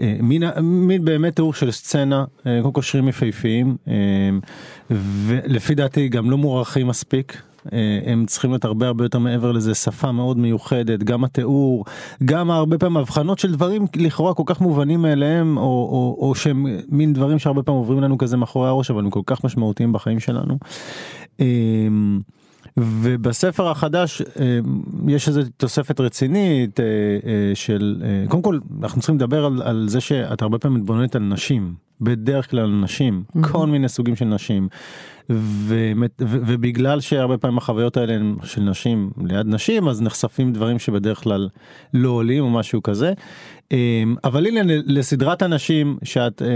אה, 0.00 0.16
מין, 0.22 0.42
מין 0.62 1.04
באמת 1.04 1.36
תיאור 1.36 1.54
של 1.54 1.70
סצנה 1.70 2.24
אה, 2.46 2.58
קודם 2.62 2.72
כל 2.72 2.82
שירים 2.82 3.08
יפהפיים 3.08 3.76
אה, 3.88 3.94
ולפי 4.90 5.74
דעתי 5.74 6.08
גם 6.08 6.30
לא 6.30 6.38
מוערכים 6.38 6.86
מספיק. 6.86 7.42
אה, 7.72 8.00
הם 8.04 8.26
צריכים 8.26 8.50
להיות 8.50 8.64
הרבה 8.64 8.86
הרבה 8.86 9.04
יותר 9.04 9.18
מעבר 9.18 9.52
לזה 9.52 9.74
שפה 9.74 10.12
מאוד 10.12 10.38
מיוחדת 10.38 11.02
גם 11.02 11.24
התיאור 11.24 11.84
גם 12.24 12.50
הרבה 12.50 12.78
פעמים 12.78 12.96
הבחנות 12.96 13.38
של 13.38 13.52
דברים 13.52 13.86
לכאורה 13.96 14.34
כל 14.34 14.42
כך 14.46 14.60
מובנים 14.60 15.02
מאליהם 15.02 15.56
או, 15.56 15.62
או, 15.62 16.16
או 16.20 16.34
שהם 16.34 16.66
מין 16.88 17.12
דברים 17.12 17.38
שהרבה 17.38 17.62
פעמים 17.62 17.78
עוברים 17.78 18.00
לנו 18.00 18.18
כזה 18.18 18.36
מאחורי 18.36 18.68
הראש 18.68 18.90
אבל 18.90 19.04
הם 19.04 19.10
כל 19.10 19.22
כך 19.26 19.44
משמעותיים 19.44 19.92
בחיים 19.92 20.20
שלנו. 20.20 20.58
אה, 21.40 21.46
ובספר 22.76 23.68
החדש 23.68 24.22
אה, 24.22 24.58
יש 25.08 25.28
איזו 25.28 25.40
תוספת 25.56 26.00
רצינית 26.00 26.80
של 27.54 28.02
קודם 28.28 28.42
כל 28.42 28.58
אנחנו 28.82 29.00
צריכים 29.00 29.16
לדבר 29.16 29.44
על, 29.44 29.62
על 29.62 29.86
זה 29.88 30.00
שאת 30.00 30.42
הרבה 30.42 30.58
פעמים 30.58 30.80
מתבוננת 30.80 31.16
על 31.16 31.22
נשים 31.22 31.74
בדרך 32.00 32.50
כלל 32.50 32.66
נשים 32.66 33.24
כל 33.40 33.66
מיני 33.66 33.88
סוגים 33.88 34.16
של 34.16 34.24
נשים 34.24 34.68
ומת- 35.30 36.22
ו- 36.22 36.38
ובגלל 36.46 37.00
שהרבה 37.00 37.38
פעמים 37.38 37.58
החוויות 37.58 37.96
האלה 37.96 38.14
הן 38.14 38.36
של 38.44 38.62
נשים 38.62 39.10
ליד 39.28 39.46
נשים 39.46 39.88
אז 39.88 40.02
נחשפים 40.02 40.52
דברים 40.52 40.78
שבדרך 40.78 41.22
כלל 41.22 41.48
לא 41.94 42.08
עולים 42.08 42.44
או 42.44 42.50
משהו 42.50 42.82
כזה. 42.82 43.12
אה, 43.72 44.02
אבל 44.24 44.46
הנה 44.46 44.60
לסדרת 44.66 45.42
הנשים 45.42 45.98
שאת 46.02 46.42
אה, 46.42 46.46
אה, 46.46 46.52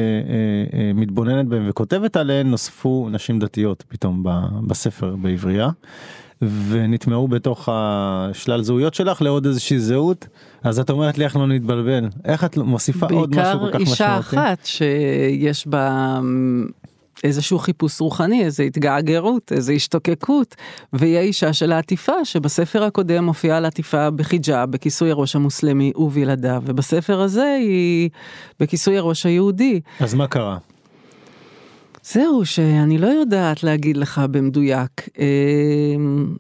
אה, 0.79 0.93
מתבוננת 0.95 1.47
בהם 1.47 1.65
וכותבת 1.69 2.17
עליהן 2.17 2.47
נוספו 2.47 3.09
נשים 3.11 3.39
דתיות 3.39 3.85
פתאום 3.89 4.25
בספר 4.67 5.17
בעברייה. 5.17 5.69
ונטמעו 6.43 7.29
בתוך 7.29 7.69
השלל 7.73 8.63
זהויות 8.63 8.95
שלך 8.95 9.23
לעוד 9.23 9.47
איזושהי 9.47 9.79
זהות 9.79 10.27
אז 10.63 10.79
את 10.79 10.91
אומרת 10.91 11.19
לי 11.19 11.25
איך 11.25 11.37
לא 11.37 11.47
נתבלבל 11.47 12.09
איך 12.25 12.45
את 12.45 12.57
מוסיפה 12.57 13.07
עוד 13.11 13.31
משהו 13.31 13.43
בעיקר 13.43 13.59
כל 13.59 13.73
כך 13.73 13.81
אישה 13.81 14.19
משמעותי. 14.19 14.37
אחת 14.37 14.67
שיש 14.67 15.67
בה 15.67 16.17
אמ, 16.19 16.67
איזשהו 17.25 17.59
חיפוש 17.59 18.01
רוחני, 18.01 18.45
איזו 18.45 18.63
התגעגעות, 18.63 19.53
איזו 19.53 19.73
השתוקקות, 19.73 20.55
והיא 20.93 21.19
האישה 21.19 21.53
של 21.53 21.73
העטיפה, 21.73 22.25
שבספר 22.25 22.85
הקודם 22.85 23.25
מופיעה 23.25 23.57
על 23.57 23.65
עטיפה 23.65 24.11
בחיג'אב, 24.11 24.71
בכיסוי 24.71 25.11
הראש 25.11 25.37
המוסלמי 25.37 25.93
ובלעדיו, 25.97 26.63
ובספר 26.67 27.21
הזה 27.21 27.57
היא 27.61 28.11
בכיסוי 28.61 28.99
הראש 28.99 29.27
היהודי. 29.27 29.81
אז 30.01 30.15
מה 30.15 30.27
קרה? 30.27 30.59
זהו, 32.05 32.45
שאני 32.45 32.99
לא 32.99 33.07
יודעת 33.07 33.63
להגיד 33.63 33.97
לך 33.97 34.19
במדויק. 34.31 35.09
אמ, 35.19 36.37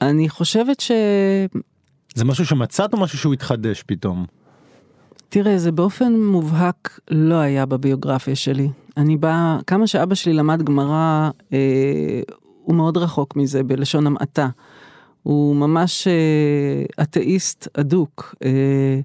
אני 0.00 0.28
חושבת 0.28 0.80
ש... 0.80 0.90
זה 2.14 2.24
משהו 2.24 2.46
שמצאת 2.46 2.92
או 2.94 3.00
משהו 3.00 3.18
שהוא 3.18 3.34
התחדש 3.34 3.82
פתאום? 3.86 4.26
תראה, 5.28 5.58
זה 5.58 5.72
באופן 5.72 6.12
מובהק 6.12 6.98
לא 7.10 7.34
היה 7.34 7.66
בביוגרפיה 7.66 8.36
שלי. 8.36 8.68
אני 8.96 9.16
באה, 9.16 9.58
כמה 9.66 9.86
שאבא 9.86 10.14
שלי 10.14 10.32
למד 10.32 10.62
גמרא, 10.62 11.30
אה, 11.52 12.20
הוא 12.62 12.76
מאוד 12.76 12.96
רחוק 12.96 13.36
מזה 13.36 13.62
בלשון 13.62 14.06
המעטה. 14.06 14.48
הוא 15.22 15.56
ממש 15.56 16.06
אה, 16.06 17.02
אתאיסט 17.02 17.68
אדוק. 17.78 18.34
אה, 18.44 19.00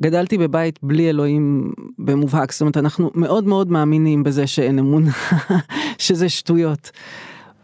גדלתי 0.00 0.38
בבית 0.38 0.78
בלי 0.82 1.08
אלוהים 1.10 1.72
במובהק, 1.98 2.52
זאת 2.52 2.60
אומרת 2.60 2.76
אנחנו 2.76 3.10
מאוד 3.14 3.44
מאוד 3.46 3.70
מאמינים 3.70 4.22
בזה 4.22 4.46
שאין 4.46 4.78
אמונה, 4.78 5.10
שזה 5.98 6.28
שטויות. 6.28 6.90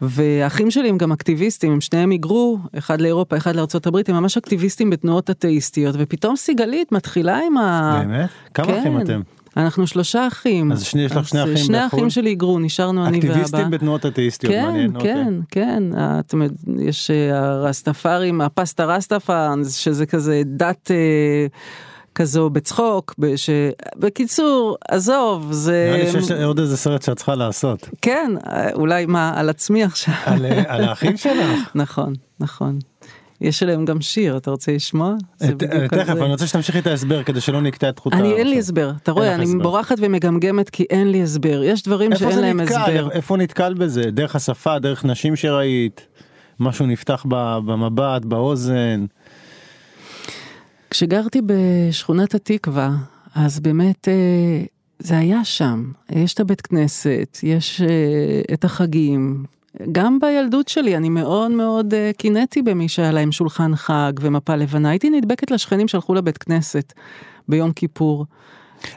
והאחים 0.01 0.71
שלי 0.71 0.89
הם 0.89 0.97
גם 0.97 1.11
אקטיביסטים, 1.11 1.71
הם 1.71 1.81
שניהם 1.81 2.09
היגרו, 2.09 2.57
אחד 2.77 3.01
לאירופה, 3.01 3.37
אחד 3.37 3.55
לארצות 3.55 3.87
הברית, 3.87 4.09
הם 4.09 4.15
ממש 4.15 4.37
אקטיביסטים 4.37 4.89
בתנועות 4.89 5.29
אתאיסטיות, 5.29 5.95
ופתאום 5.99 6.35
סיגלית 6.35 6.91
מתחילה 6.91 7.39
עם 7.47 7.57
ה... 7.57 7.99
באמת? 8.07 8.29
כמה 8.53 8.65
כן. 8.65 8.79
אחים 8.79 9.01
אתם? 9.01 9.21
אנחנו 9.57 9.87
שלושה 9.87 10.27
אחים. 10.27 10.71
אז 10.71 10.83
שני- 10.83 11.01
יש 11.01 11.11
לך 11.11 11.27
שני 11.27 11.43
אחים 11.43 11.57
שני 11.57 11.77
בחו"ל? 11.85 11.99
אחים 11.99 12.09
שלי 12.09 12.29
היגרו, 12.29 12.59
נשארנו 12.59 13.05
אני 13.05 13.17
ואבא. 13.19 13.27
אקטיביסטים 13.31 13.69
בתנועות 13.71 14.05
אתאיסטיות, 14.05 14.53
כן, 14.53 14.65
מעניין. 14.65 14.95
אוקיי. 14.95 15.13
כן, 15.13 15.33
כן, 15.49 15.83
אומרת, 16.33 16.51
יש 16.79 17.11
אה, 17.11 17.39
הרסטפארים, 17.39 18.41
הפסטה 18.41 18.85
רסטפאנס, 18.85 19.75
שזה 19.75 20.05
כזה 20.05 20.41
דת 20.45 20.91
אה, 20.91 21.47
כזו 22.15 22.49
בצחוק, 22.49 23.15
בש... 23.17 23.49
בקיצור, 23.95 24.77
עזוב, 24.89 25.51
זה... 25.51 25.91
נראה 25.93 26.13
לי 26.13 26.21
שיש 26.21 26.31
עוד 26.31 26.59
איזה 26.59 26.77
סרט 26.77 27.01
שאת 27.01 27.17
צריכה 27.17 27.35
לעשות. 27.35 27.89
כן, 28.01 28.31
אולי 28.73 29.05
מה, 29.05 29.33
על 29.35 29.49
עצמי 29.49 29.83
עכשיו. 29.83 30.13
על, 30.25 30.45
אה, 30.45 30.63
על 30.67 30.83
האחים 30.83 31.17
שלך. 31.23 31.71
נכון, 31.75 32.13
נכון. 32.39 32.79
יש 33.41 33.63
עליהם 33.63 33.85
גם 33.85 34.01
שיר, 34.01 34.37
אתה 34.37 34.51
רוצה 34.51 34.71
לשמוע? 34.71 35.13
אה, 35.41 35.47
תכף. 35.87 36.09
אני 36.09 36.31
רוצה 36.31 36.47
שתמשיכי 36.47 36.79
את 36.79 36.87
ההסבר 36.87 37.23
כדי 37.23 37.41
שלא 37.41 37.61
נקטע 37.61 37.89
את 37.89 37.99
חוט 37.99 38.13
אני 38.13 38.33
אין 38.33 38.47
לי. 38.49 38.59
הסבר, 38.59 38.91
אתה 39.03 39.11
רואה, 39.11 39.35
אני. 39.35 39.45
בורחת 39.61 39.95
ומגמגמת 39.99 40.69
כי 40.69 40.85
אין 40.89 41.11
לי 41.11 41.23
הסבר, 41.23 41.63
יש 41.63 41.83
דברים 41.83 42.15
שאין 42.15 42.39
להם? 42.39 42.59
הסבר. 42.59 43.11
איפה 43.11 43.37
נתקל 43.37 43.73
בזה? 43.73 44.03
דרך 44.11 44.35
השפה, 44.35 44.79
דרך 44.79 45.05
נשים 45.05 45.35
שראית? 45.35 46.07
משהו 46.59 46.85
נפתח 46.85 47.25
במבט, 47.65 48.25
באוזן? 48.25 49.05
כשגרתי 50.91 51.41
בשכונת 51.45 52.35
התקווה, 52.35 52.91
אז 53.35 53.59
באמת 53.59 54.07
אה, 54.07 54.63
זה 54.99 55.17
היה 55.17 55.45
שם. 55.45 55.91
יש 56.09 56.33
את 56.33 56.39
הבית 56.39 56.61
כנסת, 56.61 57.37
יש 57.43 57.81
אה, 57.81 58.53
את 58.53 58.65
החגים. 58.65 59.43
גם 59.91 60.19
בילדות 60.19 60.67
שלי 60.67 60.97
אני 60.97 61.09
מאוד 61.09 61.51
מאוד 61.51 61.93
אה, 61.93 62.11
קינאתי 62.17 62.61
במי 62.61 62.89
שהיה 62.89 63.11
להם 63.11 63.31
שולחן 63.31 63.75
חג 63.75 64.13
ומפה 64.21 64.55
לבנה. 64.55 64.89
הייתי 64.89 65.09
נדבקת 65.09 65.51
לשכנים 65.51 65.87
שהלכו 65.87 66.13
לבית 66.13 66.37
כנסת 66.37 66.93
ביום 67.47 67.71
כיפור. 67.71 68.25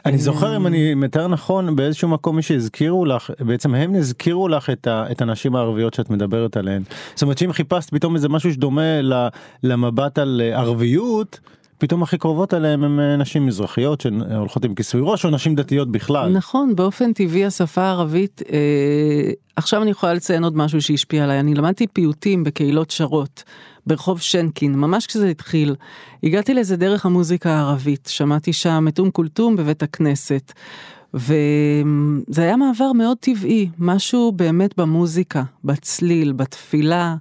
אני 0.05 0.17
זוכר 0.17 0.57
אם 0.57 0.67
אני 0.67 0.93
מתאר 0.93 1.27
נכון 1.27 1.75
באיזשהו 1.75 2.09
מקום 2.09 2.35
מי 2.35 2.41
שהזכירו 2.41 3.05
לך 3.05 3.31
בעצם 3.39 3.75
הם 3.75 3.95
הזכירו 3.95 4.47
לך 4.47 4.69
את, 4.69 4.87
ה, 4.87 5.05
את 5.11 5.21
הנשים 5.21 5.55
הערביות 5.55 5.93
שאת 5.93 6.09
מדברת 6.09 6.57
עליהן. 6.57 6.83
זאת 7.13 7.21
אומרת 7.21 7.37
שאם 7.37 7.53
חיפשת 7.53 7.89
פתאום 7.89 8.15
איזה 8.15 8.29
משהו 8.29 8.53
שדומה 8.53 9.01
ל, 9.01 9.27
למבט 9.63 10.17
על 10.17 10.41
ערביות 10.53 11.39
פתאום 11.77 12.03
הכי 12.03 12.17
קרובות 12.17 12.53
אליהם 12.53 12.83
הם 12.83 12.99
אה, 12.99 13.15
נשים 13.15 13.45
מזרחיות 13.45 14.01
שהולכות 14.01 14.65
עם 14.65 14.75
כיסוי 14.75 15.01
ראש 15.03 15.25
או 15.25 15.29
נשים 15.29 15.55
דתיות 15.55 15.91
בכלל. 15.91 16.29
נכון, 16.29 16.75
באופן 16.75 17.13
טבעי 17.13 17.45
השפה 17.45 17.81
הערבית, 17.81 18.41
אה, 18.53 19.31
עכשיו 19.55 19.81
אני 19.81 19.91
יכולה 19.91 20.13
לציין 20.13 20.43
עוד 20.43 20.57
משהו 20.57 20.81
שהשפיע 20.81 21.23
עליי, 21.23 21.39
אני 21.39 21.55
למדתי 21.55 21.87
פיוטים 21.87 22.43
בקהילות 22.43 22.91
שרות, 22.91 23.43
ברחוב 23.87 24.21
שנקין, 24.21 24.75
ממש 24.75 25.07
כשזה 25.07 25.27
התחיל. 25.27 25.75
הגעתי 26.23 26.53
לזה 26.53 26.77
דרך 26.77 27.05
המוזיקה 27.05 27.51
הערבית, 27.51 28.09
שמעתי 28.11 28.53
שם 28.53 28.85
את 28.87 28.99
אום 28.99 29.11
כולתום 29.11 29.55
בבית 29.55 29.83
הכנסת. 29.83 30.53
וזה 31.13 32.41
היה 32.41 32.57
מעבר 32.57 32.91
מאוד 32.93 33.17
טבעי, 33.19 33.69
משהו 33.79 34.31
באמת 34.31 34.77
במוזיקה, 34.77 35.43
בצליל, 35.63 36.31
בתפילה. 36.31 37.15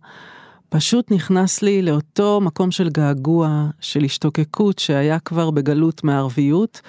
פשוט 0.76 1.10
נכנס 1.10 1.62
לי 1.62 1.82
לאותו 1.82 2.40
מקום 2.40 2.70
של 2.70 2.88
געגוע, 2.88 3.66
של 3.80 4.04
השתוקקות 4.04 4.78
שהיה 4.78 5.18
כבר 5.18 5.50
בגלות 5.50 6.04
מהערביות, 6.04 6.80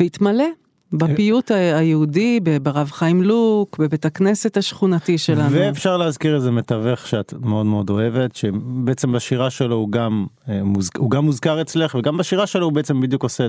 והתמלא, 0.00 0.44
בפיוט 0.92 1.50
היהודי, 1.50 2.40
ברב 2.62 2.90
חיים 2.90 3.22
לוק, 3.22 3.78
בבית 3.78 4.04
הכנסת 4.04 4.56
השכונתי 4.56 5.18
שלנו. 5.18 5.50
ואפשר 5.50 5.96
להזכיר 5.96 6.34
איזה 6.34 6.50
מתווך 6.50 7.06
שאת 7.06 7.34
מאוד 7.40 7.66
מאוד 7.66 7.90
אוהבת, 7.90 8.36
שבעצם 8.36 9.12
בשירה 9.12 9.50
שלו 9.50 9.76
הוא 9.76 9.90
גם, 9.90 10.26
אה. 10.48 10.60
הוא 10.96 11.10
גם 11.10 11.24
מוזכר 11.24 11.60
אצלך, 11.60 11.94
וגם 11.94 12.16
בשירה 12.16 12.46
שלו 12.46 12.64
הוא 12.64 12.72
בעצם 12.72 13.00
בדיוק 13.00 13.22
עושה. 13.22 13.46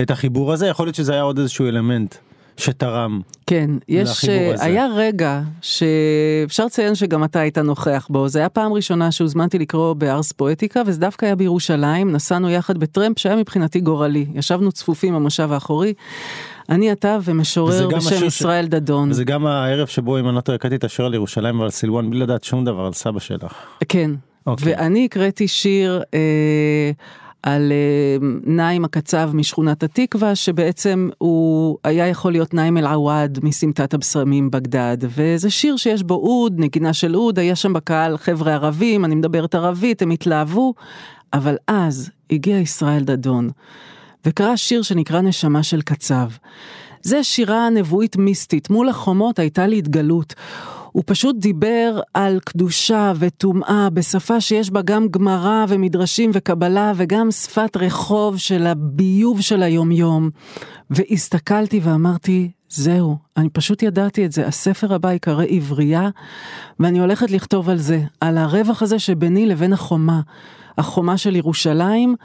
את 0.00 0.10
החיבור 0.10 0.52
הזה, 0.52 0.66
יכול 0.66 0.86
להיות 0.86 0.96
שזה 0.96 1.12
היה 1.12 1.22
עוד 1.22 1.38
איזשהו 1.38 1.66
אלמנט 1.66 2.14
שתרם. 2.58 3.20
כן, 3.46 3.70
יש, 3.88 4.10
לחיבור 4.10 4.52
הזה. 4.54 4.64
היה 4.64 4.86
רגע 4.96 5.40
שאפשר 5.60 6.64
לציין 6.66 6.94
שגם 6.94 7.24
אתה 7.24 7.40
היית 7.40 7.58
נוכח 7.58 8.06
בו, 8.10 8.28
זה 8.28 8.38
היה 8.38 8.48
פעם 8.48 8.72
ראשונה 8.72 9.12
שהוזמנתי 9.12 9.58
לקרוא 9.58 9.94
בארס 9.94 10.32
פואטיקה, 10.32 10.82
וזה 10.86 11.00
דווקא 11.00 11.26
היה 11.26 11.36
בירושלים, 11.36 12.12
נסענו 12.12 12.50
יחד 12.50 12.78
בטרמפ 12.78 13.18
שהיה 13.18 13.36
מבחינתי 13.36 13.80
גורלי, 13.80 14.26
ישבנו 14.34 14.72
צפופים 14.72 15.14
במושב 15.14 15.52
האחורי, 15.52 15.92
אני, 16.68 16.92
אתה 16.92 17.18
ומשורר 17.24 17.88
בשם 17.88 17.96
השיר 17.96 18.18
ש- 18.18 18.22
ישראל 18.22 18.66
דדון. 18.66 19.10
וזה 19.10 19.24
גם 19.24 19.46
הערב 19.46 19.86
שבו 19.86 20.18
אם 20.18 20.28
אני 20.28 20.36
לא 20.36 20.40
טועה 20.40 20.56
הקראתי 20.56 20.76
את 20.76 20.84
השיר 20.84 21.04
על 21.04 21.14
ירושלים 21.14 21.60
ועל 21.60 21.70
סילואן 21.70 22.10
בלי 22.10 22.20
לדעת 22.20 22.44
שום 22.44 22.64
דבר 22.64 22.84
על 22.86 22.92
סבא 22.92 23.20
שלך. 23.20 23.52
כן, 23.88 24.10
אוקיי. 24.46 24.74
ואני 24.74 25.04
הקראתי 25.04 25.48
שיר 25.48 26.02
אה, 26.14 26.90
על 27.42 27.72
אה, 27.72 28.28
נעים 28.44 28.84
הקצב 28.84 29.30
משכונת 29.34 29.82
התקווה, 29.82 30.34
שבעצם 30.34 31.08
הוא 31.18 31.78
היה 31.84 32.06
יכול 32.06 32.32
להיות 32.32 32.54
נעים 32.54 32.78
אל-עוואד 32.78 33.38
מסמטת 33.42 33.94
הבשמים 33.94 34.50
בגדד, 34.50 34.96
וזה 35.02 35.50
שיר 35.50 35.76
שיש 35.76 36.02
בו 36.02 36.14
אוד, 36.14 36.54
נגינה 36.58 36.92
של 36.92 37.16
אוד, 37.16 37.38
היה 37.38 37.56
שם 37.56 37.72
בקהל 37.72 38.16
חבר'ה 38.16 38.54
ערבים, 38.54 39.04
אני 39.04 39.14
מדברת 39.14 39.54
ערבית, 39.54 40.02
הם 40.02 40.10
התלהבו, 40.10 40.74
אבל 41.32 41.56
אז 41.66 42.10
הגיע 42.30 42.56
ישראל 42.56 43.04
דדון, 43.04 43.50
וקרא 44.26 44.56
שיר 44.56 44.82
שנקרא 44.82 45.20
נשמה 45.20 45.62
של 45.62 45.82
קצב. 45.82 46.28
זה 47.02 47.24
שירה 47.24 47.70
נבואית 47.70 48.16
מיסטית, 48.16 48.70
מול 48.70 48.88
החומות 48.88 49.38
הייתה 49.38 49.66
לי 49.66 49.78
התגלות. 49.78 50.34
הוא 50.98 51.04
פשוט 51.06 51.36
דיבר 51.36 52.00
על 52.14 52.40
קדושה 52.44 53.12
וטומאה 53.18 53.90
בשפה 53.90 54.40
שיש 54.40 54.70
בה 54.70 54.82
גם 54.82 55.08
גמרא 55.08 55.64
ומדרשים 55.68 56.30
וקבלה 56.34 56.92
וגם 56.96 57.30
שפת 57.30 57.76
רחוב 57.76 58.38
של 58.38 58.66
הביוב 58.66 59.40
של 59.40 59.62
היומיום. 59.62 60.30
והסתכלתי 60.90 61.80
ואמרתי, 61.82 62.50
זהו, 62.68 63.16
אני 63.36 63.48
פשוט 63.48 63.82
ידעתי 63.82 64.26
את 64.26 64.32
זה, 64.32 64.46
הספר 64.46 64.94
הבא 64.94 65.12
ייקרא 65.12 65.44
עברייה, 65.48 66.08
ואני 66.80 67.00
הולכת 67.00 67.30
לכתוב 67.30 67.68
על 67.68 67.78
זה, 67.78 68.00
על 68.20 68.38
הרווח 68.38 68.82
הזה 68.82 68.98
שביני 68.98 69.46
לבין 69.46 69.72
החומה, 69.72 70.20
החומה 70.78 71.18
של 71.18 71.36
ירושלים. 71.36 72.16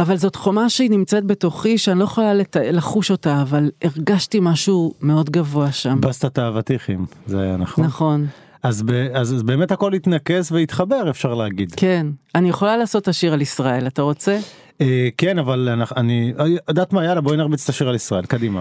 אבל 0.00 0.16
זאת 0.16 0.36
חומה 0.36 0.68
שהיא 0.68 0.90
נמצאת 0.90 1.24
בתוכי, 1.24 1.78
שאני 1.78 1.98
לא 1.98 2.04
יכולה 2.04 2.34
לת... 2.34 2.56
לחוש 2.72 3.10
אותה, 3.10 3.42
אבל 3.42 3.70
הרגשתי 3.84 4.38
משהו 4.42 4.94
מאוד 5.00 5.30
גבוה 5.30 5.72
שם. 5.72 6.00
בסטת 6.00 6.38
האבטיחים, 6.38 7.06
זה 7.26 7.40
היה 7.40 7.56
נכון. 7.56 7.84
נכון, 7.84 8.26
אז, 8.62 8.82
ב, 8.82 8.90
אז, 8.90 9.34
אז 9.34 9.42
באמת 9.42 9.72
הכל 9.72 9.94
התנקז 9.94 10.52
והתחבר 10.52 11.10
אפשר 11.10 11.34
להגיד. 11.34 11.74
כן. 11.76 12.06
אני 12.34 12.48
יכולה 12.48 12.76
לעשות 12.76 13.02
את 13.02 13.08
השיר 13.08 13.32
על 13.32 13.40
ישראל, 13.42 13.86
אתה 13.86 14.02
רוצה? 14.02 14.38
אה, 14.80 15.08
כן 15.16 15.38
אבל 15.38 15.68
אנחנו- 15.68 15.96
אני, 15.96 16.32
יודעת 16.68 16.92
מה 16.92 17.04
יאללה 17.04 17.20
בואי 17.20 17.36
נרביץ 17.36 17.62
את 17.64 17.68
השיר 17.68 17.88
על 17.88 17.94
ישראל 17.94 18.26
קדימה. 18.26 18.60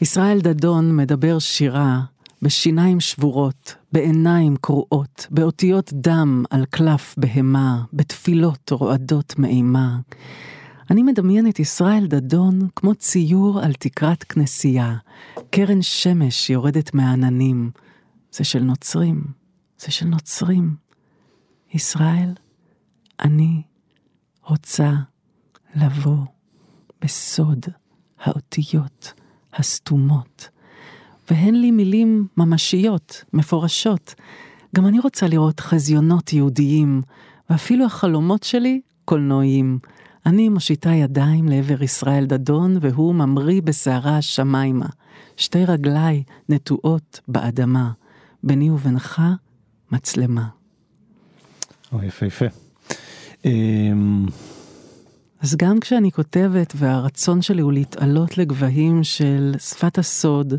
ישראל 0.00 0.40
דדון 0.40 0.96
מדבר 0.96 1.38
שירה 1.38 2.00
בשיניים 2.42 3.00
שבורות, 3.00 3.74
בעיניים 3.92 4.56
קרועות, 4.60 5.26
באותיות 5.30 5.90
דם 5.92 6.44
על 6.50 6.64
קלף 6.70 7.14
בהמה, 7.18 7.78
בתפילות 7.92 8.70
רועדות 8.70 9.34
מאימה. 9.38 9.96
אני 10.90 11.02
מדמיין 11.02 11.48
את 11.48 11.58
ישראל 11.58 12.06
דדון 12.06 12.68
כמו 12.76 12.94
ציור 12.94 13.60
על 13.60 13.72
תקרת 13.72 14.24
כנסייה, 14.24 14.96
קרן 15.50 15.82
שמש 15.82 16.50
יורדת 16.50 16.94
מהעננים. 16.94 17.70
זה 18.32 18.44
של 18.44 18.62
נוצרים, 18.62 19.24
זה 19.78 19.90
של 19.90 20.06
נוצרים. 20.06 20.76
ישראל, 21.74 22.30
אני 23.20 23.62
רוצה 24.46 24.92
לבוא 25.74 26.16
בסוד 27.00 27.66
האותיות 28.20 29.12
הסתומות, 29.54 30.48
והן 31.30 31.54
לי 31.54 31.70
מילים 31.70 32.26
ממשיות, 32.36 33.24
מפורשות. 33.32 34.14
גם 34.74 34.86
אני 34.86 34.98
רוצה 35.00 35.26
לראות 35.26 35.60
חזיונות 35.60 36.32
יהודיים, 36.32 37.02
ואפילו 37.50 37.84
החלומות 37.84 38.42
שלי 38.42 38.80
קולנועיים. 39.04 39.78
אני 40.26 40.48
מושיטה 40.48 40.90
ידיים 40.90 41.48
לעבר 41.48 41.82
ישראל 41.82 42.26
דדון, 42.26 42.76
והוא 42.80 43.14
ממריא 43.14 43.62
בסערה 43.62 44.18
השמיימה. 44.18 44.86
שתי 45.36 45.64
רגליי 45.64 46.22
נטועות 46.48 47.20
באדמה, 47.28 47.90
ביני 48.42 48.70
ובינך 48.70 49.22
מצלמה. 49.92 50.48
או, 51.92 52.02
יפה 52.02 52.26
יפה. 52.26 52.44
אמ, 53.44 54.26
אז 55.40 55.56
גם 55.56 55.80
כשאני 55.80 56.12
כותבת 56.12 56.72
והרצון 56.76 57.42
שלי 57.42 57.62
הוא 57.62 57.72
להתעלות 57.72 58.38
לגבהים 58.38 59.04
של 59.04 59.54
שפת 59.58 59.98
הסוד, 59.98 60.54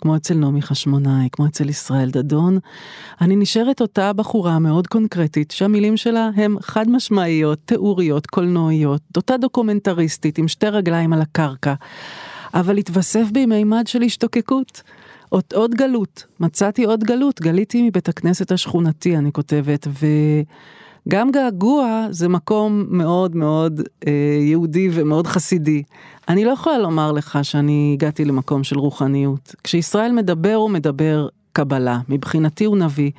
כמו 0.00 0.16
אצל 0.16 0.34
נעמי 0.34 0.62
חשמונאי, 0.62 1.28
כמו 1.32 1.46
אצל 1.46 1.68
ישראל 1.68 2.10
דדון, 2.10 2.58
אני 3.20 3.36
נשארת 3.36 3.80
אותה 3.80 4.12
בחורה 4.12 4.58
מאוד 4.58 4.86
קונקרטית, 4.86 5.50
שהמילים 5.50 5.96
שלה 5.96 6.30
הן 6.36 6.56
חד 6.60 6.90
משמעיות, 6.90 7.58
תיאוריות, 7.64 8.26
קולנועיות, 8.26 9.00
אותה 9.16 9.36
דוקומנטריסטית 9.36 10.38
עם 10.38 10.48
שתי 10.48 10.68
רגליים 10.68 11.12
על 11.12 11.20
הקרקע, 11.20 11.74
אבל 12.54 12.78
התווסף 12.78 13.30
בי 13.32 13.46
מימד 13.46 13.86
של 13.86 14.02
השתוקקות. 14.02 14.82
עוד, 15.28 15.44
עוד 15.54 15.74
גלות, 15.74 16.24
מצאתי 16.40 16.84
עוד 16.84 17.04
גלות, 17.04 17.40
גליתי 17.40 17.82
מבית 17.82 18.08
הכנסת 18.08 18.52
השכונתי, 18.52 19.16
אני 19.16 19.32
כותבת, 19.32 19.86
וגם 21.06 21.30
געגוע 21.30 22.06
זה 22.10 22.28
מקום 22.28 22.86
מאוד 22.88 23.36
מאוד 23.36 23.80
אה, 24.06 24.12
יהודי 24.40 24.88
ומאוד 24.92 25.26
חסידי. 25.26 25.82
אני 26.28 26.44
לא 26.44 26.50
יכולה 26.50 26.78
לומר 26.78 27.12
לך 27.12 27.38
שאני 27.42 27.90
הגעתי 27.94 28.24
למקום 28.24 28.64
של 28.64 28.78
רוחניות. 28.78 29.54
כשישראל 29.64 30.12
מדבר, 30.12 30.54
הוא 30.54 30.70
מדבר 30.70 31.28
קבלה, 31.52 31.98
מבחינתי 32.08 32.64
הוא 32.64 32.76
נביא. 32.76 33.10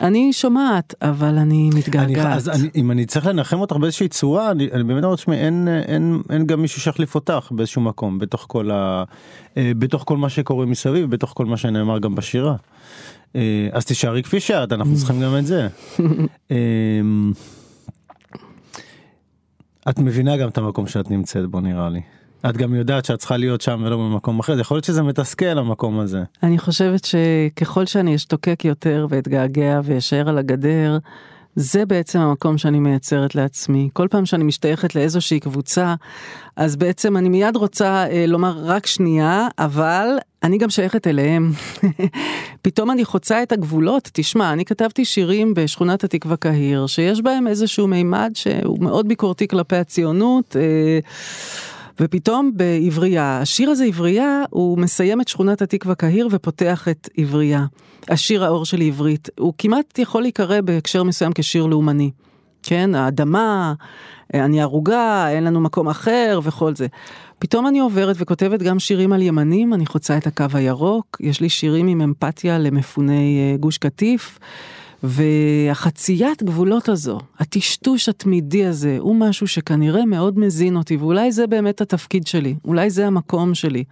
אני 0.00 0.32
שומעת, 0.32 0.94
אבל 1.02 1.38
אני 1.38 1.38
אני, 1.38 1.70
מתגעגעת. 1.78 2.36
אז 2.36 2.48
אני, 2.48 2.68
אם 2.74 2.90
אני 2.90 3.06
צריך 3.06 3.26
לנחם 3.26 3.60
אותך 3.60 3.76
באיזושהי 3.76 4.08
צורה 4.08 4.50
אני, 4.50 4.68
אני 4.72 4.84
באמת 4.84 5.04
אומר 5.04 5.16
תשמעי 5.16 5.38
אין, 5.38 5.68
אין, 5.68 6.22
אין 6.30 6.46
גם 6.46 6.62
מישהו 6.62 6.80
שיחליף 6.80 7.14
אותך 7.14 7.48
באיזשהו 7.50 7.82
מקום 7.82 8.18
בתוך 8.18 8.44
כל 8.48 8.70
ה... 8.70 9.04
אה, 9.56 9.72
בתוך 9.78 10.02
כל 10.06 10.16
מה 10.16 10.28
שקורה 10.28 10.66
מסביב 10.66 11.10
בתוך 11.10 11.32
כל 11.36 11.46
מה 11.46 11.56
שנאמר 11.56 11.98
גם 11.98 12.14
בשירה. 12.14 12.56
אה, 13.36 13.68
אז 13.72 13.84
תישארי 13.84 14.22
כפי 14.22 14.40
שאת 14.40 14.72
אנחנו 14.72 14.96
צריכים 14.96 15.20
גם 15.20 15.36
את 15.38 15.46
זה. 15.46 15.68
אה, 16.50 16.56
את 19.88 19.98
מבינה 19.98 20.36
גם 20.36 20.48
את 20.48 20.58
המקום 20.58 20.86
שאת 20.86 21.10
נמצאת 21.10 21.46
בו 21.46 21.60
נראה 21.60 21.88
לי. 21.88 22.00
את 22.50 22.56
גם 22.56 22.74
יודעת 22.74 23.04
שאת 23.04 23.18
צריכה 23.18 23.36
להיות 23.36 23.60
שם 23.60 23.82
ולא 23.86 23.96
במקום 23.96 24.38
אחר 24.38 24.60
יכול 24.60 24.74
להיות 24.74 24.84
שזה 24.84 25.02
מתסכל 25.02 25.58
המקום 25.58 25.98
הזה. 25.98 26.22
אני 26.42 26.58
חושבת 26.58 27.04
שככל 27.04 27.86
שאני 27.86 28.14
אשתוקק 28.14 28.64
יותר 28.64 29.06
ואתגעגע 29.08 29.80
ואשאר 29.84 30.28
על 30.28 30.38
הגדר, 30.38 30.98
זה 31.56 31.86
בעצם 31.86 32.18
המקום 32.18 32.58
שאני 32.58 32.80
מייצרת 32.80 33.34
לעצמי. 33.34 33.88
כל 33.92 34.08
פעם 34.10 34.26
שאני 34.26 34.44
משתייכת 34.44 34.94
לאיזושהי 34.94 35.40
קבוצה, 35.40 35.94
אז 36.56 36.76
בעצם 36.76 37.16
אני 37.16 37.28
מיד 37.28 37.56
רוצה 37.56 38.06
אה, 38.10 38.26
לומר 38.26 38.54
רק 38.64 38.86
שנייה, 38.86 39.48
אבל 39.58 40.08
אני 40.42 40.58
גם 40.58 40.70
שייכת 40.70 41.06
אליהם. 41.06 41.52
פתאום 42.62 42.90
אני 42.90 43.04
חוצה 43.04 43.42
את 43.42 43.52
הגבולות, 43.52 44.10
תשמע, 44.12 44.52
אני 44.52 44.64
כתבתי 44.64 45.04
שירים 45.04 45.54
בשכונת 45.54 46.04
התקווה 46.04 46.36
קהיר, 46.36 46.86
שיש 46.86 47.20
בהם 47.20 47.46
איזשהו 47.46 47.86
מימד 47.86 48.30
שהוא 48.34 48.80
מאוד 48.80 49.08
ביקורתי 49.08 49.48
כלפי 49.48 49.76
הציונות. 49.76 50.56
אה, 50.56 50.98
ופתאום 52.00 52.50
בעברייה, 52.54 53.38
השיר 53.38 53.70
הזה 53.70 53.84
עברייה, 53.84 54.42
הוא 54.50 54.78
מסיים 54.78 55.20
את 55.20 55.28
שכונת 55.28 55.62
התקווה 55.62 55.94
קהיר 55.94 56.28
ופותח 56.30 56.88
את 56.88 57.08
עברייה. 57.16 57.66
השיר 58.08 58.44
האור 58.44 58.64
של 58.64 58.80
עברית, 58.80 59.28
הוא 59.38 59.52
כמעט 59.58 59.98
יכול 59.98 60.22
להיקרא 60.22 60.60
בהקשר 60.60 61.02
מסוים 61.02 61.32
כשיר 61.34 61.66
לאומני. 61.66 62.10
כן, 62.62 62.94
האדמה, 62.94 63.74
אני 64.34 64.62
ערוגה, 64.62 65.28
אין 65.28 65.44
לנו 65.44 65.60
מקום 65.60 65.88
אחר 65.88 66.40
וכל 66.42 66.74
זה. 66.74 66.86
פתאום 67.38 67.66
אני 67.66 67.78
עוברת 67.78 68.16
וכותבת 68.18 68.62
גם 68.62 68.78
שירים 68.78 69.12
על 69.12 69.22
ימנים, 69.22 69.74
אני 69.74 69.86
חוצה 69.86 70.16
את 70.16 70.26
הקו 70.26 70.44
הירוק, 70.54 71.16
יש 71.20 71.40
לי 71.40 71.48
שירים 71.48 71.86
עם 71.86 72.00
אמפתיה 72.00 72.58
למפוני 72.58 73.52
אה, 73.52 73.56
גוש 73.56 73.78
קטיף. 73.78 74.38
והחציית 75.02 76.42
גבולות 76.42 76.88
הזו, 76.88 77.18
הטשטוש 77.38 78.08
התמידי 78.08 78.66
הזה, 78.66 78.96
הוא 79.00 79.16
משהו 79.16 79.46
שכנראה 79.46 80.04
מאוד 80.04 80.38
מזין 80.38 80.76
אותי, 80.76 80.96
ואולי 80.96 81.32
זה 81.32 81.46
באמת 81.46 81.80
התפקיד 81.80 82.26
שלי, 82.26 82.54
אולי 82.64 82.90
זה 82.90 83.06
המקום 83.06 83.54
שלי, 83.54 83.84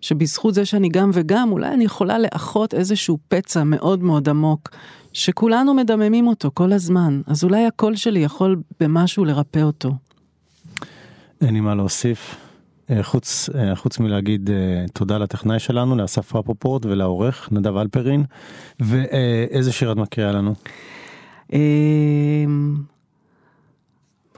שבזכות 0.00 0.54
זה 0.54 0.64
שאני 0.64 0.88
גם 0.88 1.10
וגם, 1.12 1.52
אולי 1.52 1.68
אני 1.68 1.84
יכולה 1.84 2.18
לאחות 2.18 2.74
איזשהו 2.74 3.18
פצע 3.28 3.64
מאוד 3.64 4.02
מאוד 4.02 4.28
עמוק, 4.28 4.68
שכולנו 5.12 5.74
מדממים 5.74 6.26
אותו 6.26 6.50
כל 6.54 6.72
הזמן, 6.72 7.20
אז 7.26 7.44
אולי 7.44 7.66
הקול 7.66 7.96
שלי 7.96 8.20
יכול 8.20 8.56
במשהו 8.80 9.24
לרפא 9.24 9.60
אותו. 9.62 9.90
אין 11.40 11.54
לי 11.54 11.60
מה 11.60 11.74
להוסיף. 11.74 12.49
אה, 12.90 13.02
חוץ, 13.02 13.48
אה, 13.54 13.76
חוץ 13.76 13.98
מלהגיד 13.98 14.50
אה, 14.50 14.84
תודה 14.92 15.18
לטכנאי 15.18 15.58
שלנו, 15.58 15.96
לאסף 15.96 16.34
רפופורט 16.34 16.86
ולעורך 16.86 17.48
נדב 17.52 17.76
אלפרין, 17.76 18.24
ואיזה 18.80 19.72
שיר 19.72 19.92
את 19.92 19.96
מקריאה 19.96 20.32
לנו? 20.32 20.54
אמ, 21.52 22.76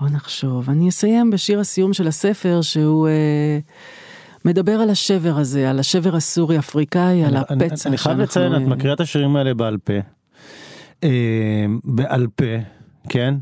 בוא 0.00 0.08
נחשוב, 0.08 0.70
אני 0.70 0.88
אסיים 0.88 1.30
בשיר 1.30 1.60
הסיום 1.60 1.92
של 1.92 2.08
הספר 2.08 2.62
שהוא 2.62 3.08
מדבר 4.44 4.72
על 4.72 4.90
השבר 4.90 5.38
הזה, 5.38 5.70
על 5.70 5.78
השבר 5.78 6.16
הסורי-אפריקאי, 6.16 7.24
על 7.24 7.36
הפצע 7.36 7.54
אני, 7.58 7.70
אני 7.86 7.96
חייב 7.96 8.18
לציין, 8.18 8.54
את 8.54 8.60
מקריאה 8.60 8.94
את 8.94 9.00
השירים 9.00 9.36
האלה 9.36 9.54
בעל 9.54 9.78
פה. 9.78 9.92
אה, 11.04 11.66
בעל 11.84 12.26
פה, 12.36 12.44
כן? 13.08 13.34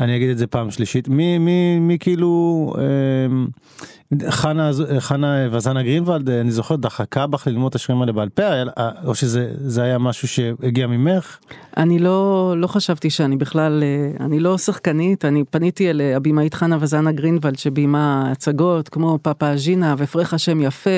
אני 0.00 0.16
אגיד 0.16 0.30
את 0.30 0.38
זה 0.38 0.46
פעם 0.46 0.70
שלישית, 0.70 1.08
מי, 1.08 1.38
מי, 1.38 1.78
מי 1.78 1.98
כאילו, 1.98 2.74
אה, 2.78 2.82
חנה, 4.30 4.70
חנה 4.98 5.48
וזנה 5.50 5.82
גרינוולד, 5.82 6.30
אני 6.30 6.50
זוכר, 6.50 6.76
דחקה 6.76 7.26
בך 7.26 7.46
ללמוד 7.46 7.68
את 7.68 7.74
השירים 7.74 8.00
האלה 8.00 8.12
בעל 8.12 8.28
פה, 8.28 8.42
או 9.04 9.14
שזה 9.14 9.82
היה 9.82 9.98
משהו 9.98 10.28
שהגיע 10.28 10.86
ממך? 10.86 11.38
אני 11.76 11.98
לא, 11.98 12.54
לא 12.56 12.66
חשבתי 12.66 13.10
שאני 13.10 13.36
בכלל, 13.36 13.82
אה, 13.82 14.26
אני 14.26 14.40
לא 14.40 14.58
שחקנית, 14.58 15.24
אני 15.24 15.44
פניתי 15.50 15.90
אל 15.90 16.00
הבמאית 16.16 16.54
חנה 16.54 16.76
וזנה 16.80 17.12
גרינוולד 17.12 17.58
שביימה 17.58 18.30
הצגות 18.30 18.88
כמו 18.88 19.18
פאפה 19.22 19.52
אג'ינה 19.52 19.94
ופרח 19.98 20.34
השם 20.34 20.60
יפה. 20.60 20.90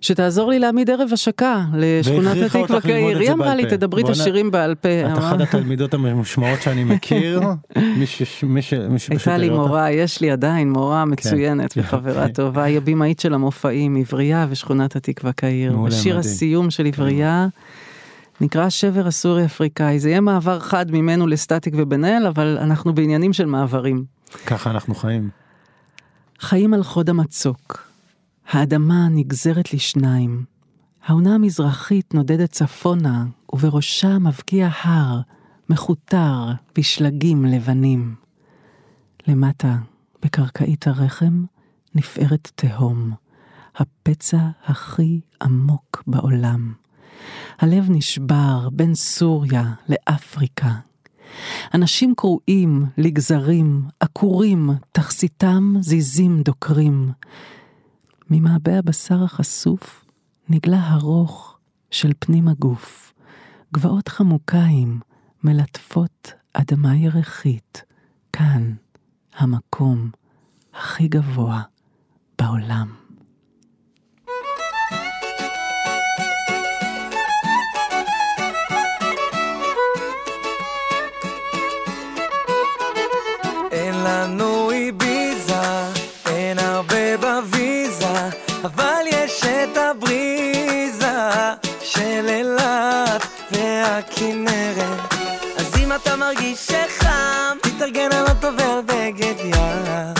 שתעזור 0.00 0.50
לי 0.50 0.58
להעמיד 0.58 0.90
ערב 0.90 1.08
השקה 1.12 1.64
לשכונת 1.74 2.36
התקווה 2.46 2.80
כעיר. 2.80 3.18
היא 3.18 3.32
אמרה 3.32 3.54
לי, 3.54 3.66
תדברי 3.70 4.02
את 4.02 4.08
השירים 4.08 4.50
בעל 4.50 4.74
פה. 4.74 4.88
את 5.12 5.18
אחת 5.18 5.40
התלמידות 5.40 5.94
המושמעות 5.94 6.62
שאני 6.62 6.84
מכיר. 6.84 7.40
הייתה 9.10 9.36
לי 9.36 9.50
מורה, 9.50 9.90
יש 9.90 10.20
לי 10.20 10.30
עדיין 10.30 10.72
מורה 10.72 11.04
כן, 11.06 11.12
מצוינת 11.12 11.72
כן. 11.72 11.80
וחברה 11.80 12.28
טובה, 12.28 12.62
היא 12.62 12.76
הבמאית 12.76 13.20
של 13.20 13.34
המופעים, 13.34 13.96
עברייה 13.96 14.46
ושכונת 14.50 14.96
התקווה 14.96 15.32
כעיר. 15.32 15.76
בשיר 15.76 16.18
הסיום 16.18 16.70
של 16.70 16.86
עברייה. 16.86 17.48
נקרא 18.40 18.68
שבר 18.68 19.06
הסורי 19.06 19.44
אפריקאי 19.44 20.00
זה 20.00 20.08
יהיה 20.08 20.20
מעבר 20.20 20.60
חד 20.60 20.90
ממנו 20.90 21.26
לסטטיק 21.26 21.74
ובן 21.76 22.04
אל 22.04 22.26
אבל 22.26 22.58
אנחנו 22.60 22.94
בעניינים 22.94 23.32
של 23.32 23.46
מעברים. 23.46 24.04
ככה 24.46 24.70
אנחנו 24.70 24.94
חיים. 24.94 25.30
חיים 26.40 26.74
על 26.74 26.82
חוד 26.82 27.10
המצוק. 27.10 27.89
האדמה 28.50 29.08
נגזרת 29.08 29.74
לשניים. 29.74 30.44
העונה 31.04 31.34
המזרחית 31.34 32.14
נודדת 32.14 32.50
צפונה, 32.50 33.24
ובראשה 33.52 34.18
מבקיע 34.18 34.68
הר, 34.82 35.20
מכותר 35.68 36.52
בשלגים 36.78 37.44
לבנים. 37.44 38.14
למטה, 39.26 39.76
בקרקעית 40.22 40.86
הרחם, 40.86 41.44
נפערת 41.94 42.50
תהום, 42.54 43.12
הפצע 43.76 44.48
הכי 44.64 45.20
עמוק 45.42 46.02
בעולם. 46.06 46.72
הלב 47.58 47.86
נשבר 47.90 48.68
בין 48.72 48.94
סוריה 48.94 49.72
לאפריקה. 49.88 50.72
אנשים 51.74 52.14
קרועים 52.16 52.84
לגזרים, 52.98 53.82
עקורים, 54.00 54.70
תכסיתם 54.92 55.74
זיזים 55.80 56.42
דוקרים. 56.42 57.10
ממעבה 58.30 58.78
הבשר 58.78 59.24
החשוף 59.24 60.04
נגלה 60.48 60.88
הרוך 60.88 61.58
של 61.90 62.12
פנים 62.18 62.48
הגוף, 62.48 63.12
גבעות 63.74 64.08
חמוקיים 64.08 65.00
מלטפות 65.44 66.32
אדמה 66.52 66.96
ירחית, 66.96 67.82
כאן 68.32 68.74
המקום 69.34 70.10
הכי 70.74 71.08
גבוה 71.08 71.62
בעולם. 72.38 72.99
הכנרת. 94.00 95.14
אז 95.56 95.76
אם 95.78 95.92
אתה 95.92 96.16
מרגיש 96.16 96.66
שחם, 96.66 97.56
תתארגן 97.62 98.12
על 98.12 98.26
ועל 98.58 98.80
בגד 98.86 99.34
ים. 99.44 100.14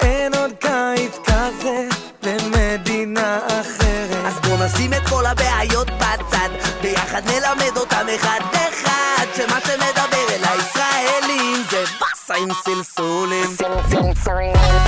אין 0.00 0.34
עוד 0.34 0.50
קיץ 0.60 1.18
כזה 1.24 1.88
במדינה 2.22 3.38
אחרת. 3.46 4.26
אז 4.26 4.40
בוא 4.40 4.66
נשים 4.66 4.92
את 4.94 5.08
כל 5.08 5.26
הבעיות 5.26 5.90
בצד. 5.90 6.48
ביחד 6.82 7.22
נלמד 7.26 7.76
אותם 7.76 8.06
אחד 8.14 8.40
אחד 8.52 9.26
שמה 9.36 9.60
שמדבר 9.60 10.26
אל 10.28 10.44
הישראלים 10.44 11.62
זה 11.70 11.84
באסה 12.00 12.34
עם 12.42 12.48
סלסולים. 12.64 13.46
סלסולים 13.56 14.81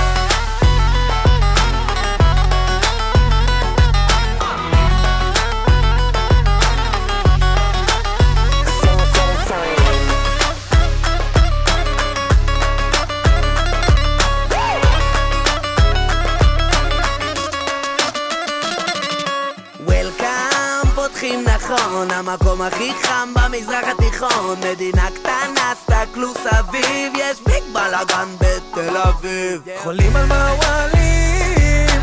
הכי 22.67 22.91
חם 23.03 23.33
במזרח 23.33 23.85
התיכון. 23.87 24.57
מדינה 24.59 25.07
קטנה, 25.15 25.73
סתכלו 25.83 26.33
סביב, 26.33 27.13
יש 27.15 27.41
ביג 27.45 27.63
בלאגן 27.73 28.27
בתל 28.39 28.97
אביב. 28.97 29.61
חולים 29.83 30.15
על 30.15 30.25
מעוולים 30.25 32.01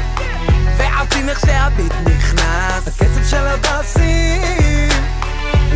ועפים 0.77 1.29
איך 1.29 1.41
שהביט 1.41 1.93
נכנס. 2.07 2.89
הקצב 2.89 3.31
של 3.31 3.47
הבאסים 3.47 4.89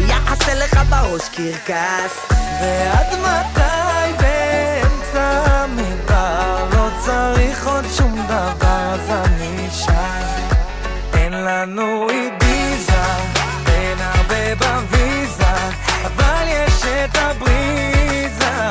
יעשה 0.09 0.55
לך 0.55 0.80
בראש 0.89 1.28
קרקס. 1.28 2.30
ועד 2.61 3.20
מתי 3.20 4.12
באמצע 4.22 5.45
המדבר 5.47 6.68
לא 6.72 6.89
צריך 7.05 7.66
עוד 7.66 7.84
שום 7.97 8.26
דבר? 8.26 8.95
אז 8.95 9.11
אני 9.11 9.68
שם. 9.70 10.47
אין 11.14 11.32
לנו 11.32 12.07
עידוד 12.09 12.45
אבל 16.07 16.48
יש 16.48 16.84
את 16.84 17.16
הבריזה 17.16 18.70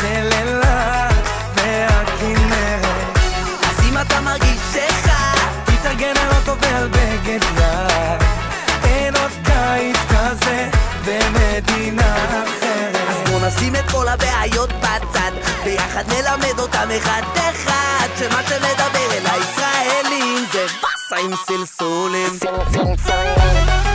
של 0.00 0.28
אילת 0.38 1.14
והכנרת. 1.54 3.18
אז 3.62 3.84
אם 3.88 3.98
אתה 3.98 4.20
מרגיש 4.20 4.60
שחד, 4.72 5.36
תתארגן 5.64 6.16
על 6.16 6.28
אוטו 6.36 6.60
ועל 6.60 6.88
בגד 6.88 7.42
יד. 7.56 8.22
אין 8.84 9.16
עוד 9.16 9.30
קיץ 9.44 9.96
כזה 10.08 10.68
במדינה 11.04 12.14
אחרת. 12.42 13.08
אז 13.08 13.30
בוא 13.30 13.48
נשים 13.48 13.76
את 13.76 13.90
כל 13.90 14.08
הבעיות 14.08 14.72
בצד, 14.72 15.32
ביחד 15.64 16.04
נלמד 16.08 16.58
אותם 16.58 16.88
אחד 16.98 17.22
אחד, 17.34 18.08
שמה 18.18 18.42
שמדבר 18.48 19.12
אל 19.12 19.26
הישראלים 19.26 20.44
זה 20.52 20.66
באסה 20.82 21.24
עם 21.24 21.36
סלסולים. 21.46 22.38
סלסולים. 22.38 23.89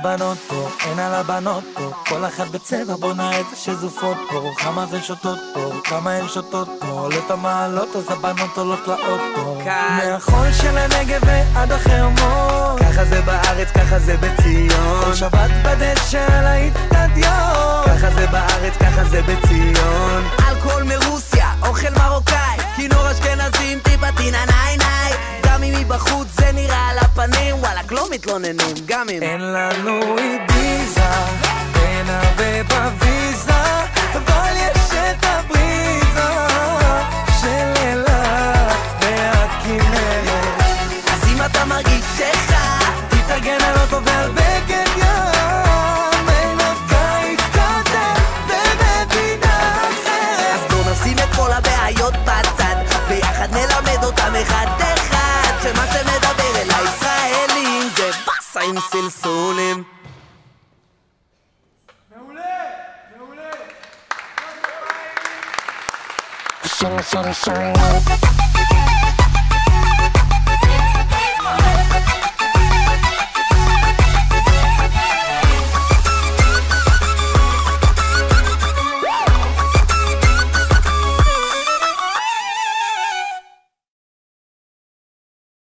הבנות 0.00 0.38
פה, 0.48 0.68
אין 0.86 0.98
על 0.98 1.14
הבנות 1.14 1.64
פה. 1.74 1.90
כל 2.08 2.24
אחת 2.24 2.46
בצבע 2.46 2.96
בונה 2.96 3.36
איזה 3.36 3.56
שזופות 3.56 4.16
פה. 4.30 4.50
כמה 4.58 4.86
זה 4.86 5.02
שותות 5.02 5.38
פה, 5.54 5.72
כמה 5.84 6.10
הן 6.10 6.28
שותות 6.28 6.68
פה. 6.80 6.86
עולות 6.86 7.30
המעלות 7.30 7.96
אז 7.96 8.04
הבנות 8.10 8.58
עולות 8.58 8.86
לאוטו 8.86 9.58
מהחול 9.64 10.52
של 10.52 10.78
הנגב 10.78 11.20
ועד 11.26 11.72
החרמון 11.72 12.78
ככה 12.78 13.04
זה 13.04 13.20
בארץ, 13.20 13.68
ככה 13.68 13.98
זה 13.98 14.16
בציון. 14.16 15.04
כל 15.04 15.14
שבת 15.14 15.50
בדשא 15.64 16.26
על 16.32 16.46
האיצטדיון. 16.46 17.84
ככה 17.86 18.10
זה 18.10 18.26
בארץ, 18.26 18.76
ככה 18.80 19.04
זה 19.04 19.22
בציון. 19.22 20.24
אלכוהול 20.48 20.82
מרוסיה, 20.82 21.52
אוכל 21.62 21.90
מרוקאי 21.98 22.56
כינור 22.76 23.10
אשכנזים, 23.10 23.78
טיפה 23.78 24.12
טינה 24.16 24.44
ניי 24.46 24.76
ניי 24.76 25.29
גם 25.60 25.64
אם 25.64 25.80
מבחוץ 25.80 26.28
זה 26.30 26.52
נראה 26.52 26.88
על 26.90 26.98
הפנים, 26.98 27.56
וואלכ, 27.56 27.92
לא 27.92 28.06
מתלוננים, 28.10 28.74
גם 28.86 29.08
אם... 29.08 29.22
אין 29.22 29.40
לנו 29.40 30.18
אידיזה, 30.18 31.10
אין 31.74 32.06
הרבה 32.08 32.62
בוויזה, 32.62 33.62
אבל 34.14 34.52
יש 34.56 34.92
את 34.92 35.24
הבריזה 35.24 36.30
של 37.40 37.72
אילת 37.82 38.78
והכנרת. 39.00 40.62
אז 41.12 41.28
אם 41.32 41.44
אתה 41.44 41.64
מרגיש 41.64 42.04
שחד, 42.18 42.90
תתארגן 43.08 43.64
על 43.64 43.78
אותו 43.80 44.04
ועל 44.04 44.30
בגד 44.30 44.90
אחד 54.42 54.79
באסה 59.02 59.04
עם 59.04 59.10
סלסולים 59.10 59.82
מעולה! 62.16 62.42
מעולה! 63.16 63.50